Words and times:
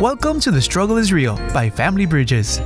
Welcome 0.00 0.40
to 0.40 0.50
The 0.50 0.62
Struggle 0.62 0.96
is 0.96 1.12
Real 1.12 1.36
by 1.52 1.68
Family 1.68 2.06
Bridges. 2.06 2.58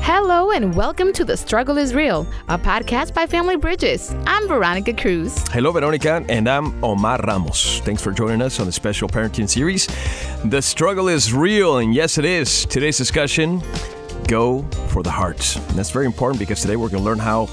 Hello 0.00 0.52
and 0.52 0.76
welcome 0.76 1.12
to 1.14 1.24
The 1.24 1.36
Struggle 1.36 1.76
is 1.76 1.92
Real, 1.92 2.24
a 2.48 2.56
podcast 2.56 3.14
by 3.14 3.26
Family 3.26 3.56
Bridges. 3.56 4.14
I'm 4.28 4.46
Veronica 4.46 4.92
Cruz. 4.92 5.42
Hello, 5.48 5.72
Veronica, 5.72 6.24
and 6.28 6.48
I'm 6.48 6.84
Omar 6.84 7.18
Ramos. 7.26 7.80
Thanks 7.80 8.00
for 8.00 8.12
joining 8.12 8.40
us 8.42 8.60
on 8.60 8.66
the 8.66 8.72
special 8.72 9.08
parenting 9.08 9.48
series. 9.48 9.88
The 10.44 10.62
struggle 10.62 11.08
is 11.08 11.32
real, 11.32 11.78
and 11.78 11.92
yes, 11.92 12.16
it 12.16 12.24
is. 12.24 12.64
Today's 12.66 12.96
discussion 12.96 13.60
go 14.28 14.62
for 14.90 15.02
the 15.02 15.10
heart. 15.10 15.56
And 15.56 15.76
that's 15.76 15.90
very 15.90 16.06
important 16.06 16.38
because 16.38 16.60
today 16.60 16.76
we're 16.76 16.90
going 16.90 17.02
to 17.02 17.04
learn 17.04 17.18
how 17.18 17.48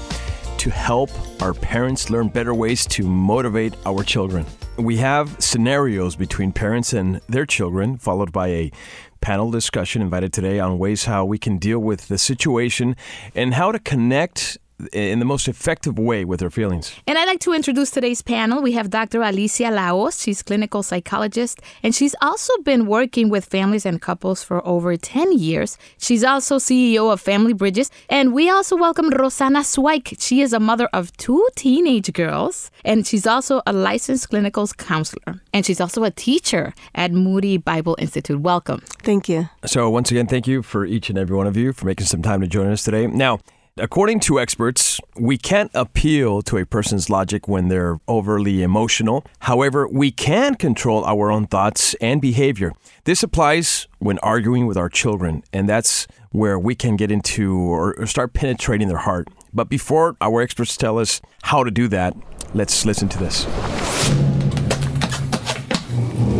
to 0.58 0.70
help 0.70 1.10
our 1.42 1.52
parents 1.52 2.10
learn 2.10 2.28
better 2.28 2.54
ways 2.54 2.86
to 2.86 3.02
motivate 3.02 3.74
our 3.84 4.04
children. 4.04 4.46
We 4.78 4.98
have 4.98 5.36
scenarios 5.42 6.16
between 6.16 6.52
parents 6.52 6.92
and 6.92 7.20
their 7.28 7.46
children, 7.46 7.96
followed 7.96 8.30
by 8.30 8.48
a 8.48 8.72
panel 9.20 9.50
discussion 9.50 10.02
invited 10.02 10.32
today 10.32 10.60
on 10.60 10.78
ways 10.78 11.04
how 11.04 11.24
we 11.24 11.38
can 11.38 11.58
deal 11.58 11.78
with 11.78 12.08
the 12.08 12.18
situation 12.18 12.96
and 13.34 13.54
how 13.54 13.72
to 13.72 13.78
connect 13.78 14.58
in 14.92 15.18
the 15.18 15.24
most 15.24 15.48
effective 15.48 15.98
way 15.98 16.24
with 16.24 16.40
their 16.40 16.50
feelings. 16.50 16.94
And 17.06 17.16
I'd 17.18 17.26
like 17.26 17.40
to 17.40 17.52
introduce 17.52 17.90
today's 17.90 18.22
panel. 18.22 18.62
We 18.62 18.72
have 18.72 18.90
Dr. 18.90 19.22
Alicia 19.22 19.70
Laos. 19.70 20.20
She's 20.20 20.42
clinical 20.42 20.82
psychologist, 20.82 21.60
and 21.82 21.94
she's 21.94 22.14
also 22.20 22.52
been 22.62 22.86
working 22.86 23.28
with 23.28 23.44
families 23.44 23.86
and 23.86 24.00
couples 24.00 24.42
for 24.42 24.66
over 24.66 24.96
10 24.96 25.38
years. 25.38 25.78
She's 25.98 26.24
also 26.24 26.58
CEO 26.58 27.12
of 27.12 27.20
Family 27.20 27.52
Bridges. 27.52 27.90
And 28.10 28.32
we 28.32 28.50
also 28.50 28.76
welcome 28.76 29.10
Rosanna 29.10 29.64
Zweig. 29.64 30.16
She 30.18 30.40
is 30.40 30.52
a 30.52 30.60
mother 30.60 30.88
of 30.92 31.16
two 31.16 31.46
teenage 31.56 32.12
girls, 32.12 32.70
and 32.84 33.06
she's 33.06 33.26
also 33.26 33.62
a 33.66 33.72
licensed 33.72 34.30
clinical 34.30 34.66
counselor. 34.66 35.40
And 35.52 35.64
she's 35.64 35.80
also 35.80 36.04
a 36.04 36.10
teacher 36.10 36.74
at 36.94 37.12
Moody 37.12 37.56
Bible 37.56 37.96
Institute. 37.98 38.40
Welcome. 38.40 38.82
Thank 39.02 39.28
you. 39.28 39.48
So, 39.64 39.88
once 39.90 40.10
again, 40.10 40.26
thank 40.26 40.46
you 40.46 40.62
for 40.62 40.84
each 40.84 41.08
and 41.10 41.18
every 41.18 41.36
one 41.36 41.46
of 41.46 41.56
you 41.56 41.72
for 41.72 41.86
making 41.86 42.06
some 42.06 42.22
time 42.22 42.40
to 42.40 42.46
join 42.46 42.70
us 42.70 42.82
today. 42.82 43.06
Now, 43.06 43.40
According 43.78 44.20
to 44.20 44.40
experts, 44.40 44.98
we 45.18 45.36
can't 45.36 45.70
appeal 45.74 46.40
to 46.42 46.56
a 46.56 46.64
person's 46.64 47.10
logic 47.10 47.46
when 47.46 47.68
they're 47.68 47.98
overly 48.08 48.62
emotional. 48.62 49.22
However, 49.40 49.86
we 49.86 50.10
can 50.10 50.54
control 50.54 51.04
our 51.04 51.30
own 51.30 51.46
thoughts 51.46 51.92
and 52.00 52.18
behavior. 52.22 52.72
This 53.04 53.22
applies 53.22 53.86
when 53.98 54.18
arguing 54.20 54.66
with 54.66 54.78
our 54.78 54.88
children, 54.88 55.42
and 55.52 55.68
that's 55.68 56.06
where 56.30 56.58
we 56.58 56.74
can 56.74 56.96
get 56.96 57.10
into 57.10 57.54
or 57.54 58.06
start 58.06 58.32
penetrating 58.32 58.88
their 58.88 58.96
heart. 59.04 59.28
But 59.52 59.68
before 59.68 60.16
our 60.22 60.40
experts 60.40 60.78
tell 60.78 60.98
us 60.98 61.20
how 61.42 61.62
to 61.62 61.70
do 61.70 61.86
that, 61.88 62.16
let's 62.54 62.86
listen 62.86 63.10
to 63.10 63.18
this. 63.18 63.44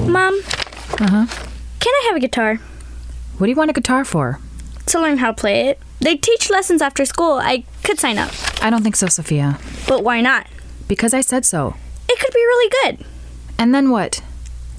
Mom, 0.09 0.41
Uh 0.99 1.11
huh. 1.11 1.27
can 1.81 1.93
I 1.93 2.03
have 2.07 2.17
a 2.17 2.21
guitar? 2.21 2.55
What 3.37 3.47
do 3.47 3.51
you 3.51 3.57
want 3.57 3.69
a 3.69 3.75
guitar 3.75 4.07
for? 4.07 4.41
To 4.87 5.01
learn 5.03 5.19
how 5.19 5.33
to 5.33 5.35
play 5.39 5.67
it. 5.69 5.79
They 6.01 6.17
teach 6.17 6.51
lessons 6.51 6.83
after 6.83 7.05
school. 7.05 7.35
I 7.35 7.65
could 7.83 7.99
sign 7.99 8.19
up. 8.19 8.31
I 8.63 8.71
don't 8.71 8.83
think 8.83 8.97
so, 8.97 9.07
Sophia. 9.09 9.59
But 9.89 10.05
why 10.05 10.21
not? 10.21 10.47
Because 10.89 11.15
I 11.15 11.21
said 11.21 11.45
so. 11.45 11.75
It 12.09 12.19
could 12.19 12.33
be 12.33 12.41
really 12.41 12.73
good. 12.83 13.07
And 13.59 13.75
then 13.75 13.91
what? 13.91 14.23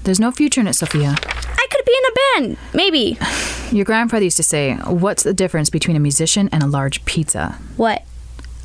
There's 0.04 0.20
no 0.20 0.30
future 0.30 0.60
in 0.60 0.68
it, 0.68 0.74
Sophia. 0.74 1.16
I 1.18 1.66
could 1.70 1.84
be 1.84 1.92
in 1.96 2.04
a 2.04 2.14
band. 2.48 2.56
Maybe. 2.72 3.18
Your 3.72 3.84
grandfather 3.84 4.24
used 4.24 4.36
to 4.38 4.42
say, 4.42 4.74
What's 4.76 5.22
the 5.22 5.34
difference 5.34 5.70
between 5.70 5.96
a 5.96 6.00
musician 6.00 6.48
and 6.52 6.62
a 6.62 6.66
large 6.66 7.04
pizza? 7.04 7.58
What? 7.76 8.04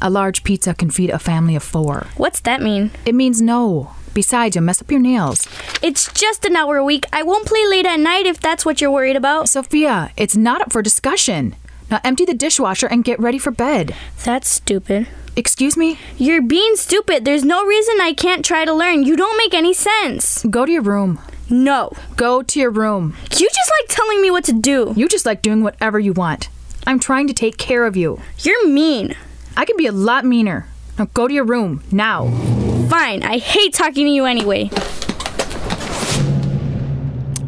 A 0.02 0.10
large 0.10 0.44
pizza 0.44 0.74
can 0.74 0.92
feed 0.92 1.10
a 1.10 1.20
family 1.20 1.56
of 1.56 1.64
four. 1.64 2.08
What's 2.18 2.40
that 2.42 2.62
mean? 2.62 2.92
It 3.06 3.16
means 3.16 3.42
no. 3.42 3.92
Besides, 4.14 4.56
you'll 4.56 4.66
mess 4.66 4.82
up 4.82 4.92
your 4.92 5.00
nails. 5.00 5.48
It's 5.82 6.12
just 6.14 6.46
an 6.46 6.56
hour 6.56 6.78
a 6.78 6.86
week. 6.86 7.06
I 7.12 7.24
won't 7.24 7.48
play 7.48 7.66
late 7.66 7.86
at 7.86 8.00
night 8.00 8.26
if 8.28 8.40
that's 8.40 8.64
what 8.64 8.80
you're 8.80 8.92
worried 8.92 9.16
about. 9.16 9.50
Sophia, 9.50 10.12
it's 10.16 10.38
not 10.38 10.62
up 10.62 10.72
for 10.72 10.82
discussion. 10.82 11.56
Now 11.94 12.02
empty 12.04 12.26
the 12.26 12.34
dishwasher 12.34 12.88
and 12.88 13.04
get 13.04 13.20
ready 13.20 13.38
for 13.38 13.52
bed. 13.52 13.96
That's 14.24 14.50
stupid. 14.50 15.08
Excuse 15.36 15.78
me? 15.78 16.00
You're 16.18 16.42
being 16.42 16.76
stupid. 16.76 17.24
There's 17.24 17.44
no 17.44 17.64
reason 17.68 18.02
I 18.02 18.14
can't 18.14 18.44
try 18.44 18.66
to 18.66 18.74
learn. 18.74 19.04
You 19.04 19.16
don't 19.16 19.38
make 19.38 19.54
any 19.54 19.76
sense. 19.76 20.44
Go 20.50 20.66
to 20.66 20.72
your 20.72 20.82
room. 20.82 21.20
No. 21.52 21.92
Go 22.16 22.42
to 22.42 22.60
your 22.60 22.72
room. 22.72 23.16
You 23.38 23.48
just 23.48 23.72
like 23.80 23.96
telling 23.96 24.24
me 24.24 24.32
what 24.32 24.44
to 24.46 24.54
do. 24.54 24.94
You 24.98 25.08
just 25.08 25.28
like 25.28 25.44
doing 25.44 25.62
whatever 25.62 26.00
you 26.00 26.14
want. 26.14 26.50
I'm 26.88 27.00
trying 27.00 27.28
to 27.28 27.34
take 27.34 27.60
care 27.60 27.86
of 27.86 27.96
you. 27.96 28.20
You're 28.40 28.68
mean. 28.68 29.16
I 29.56 29.64
can 29.64 29.78
be 29.78 29.86
a 29.86 29.92
lot 29.92 30.26
meaner. 30.26 30.66
Now 30.98 31.06
go 31.14 31.28
to 31.28 31.34
your 31.34 31.46
room, 31.46 31.84
now. 31.92 32.32
Fine. 32.90 33.22
I 33.22 33.38
hate 33.38 33.76
talking 33.76 34.08
to 34.08 34.12
you 34.12 34.26
anyway. 34.26 34.72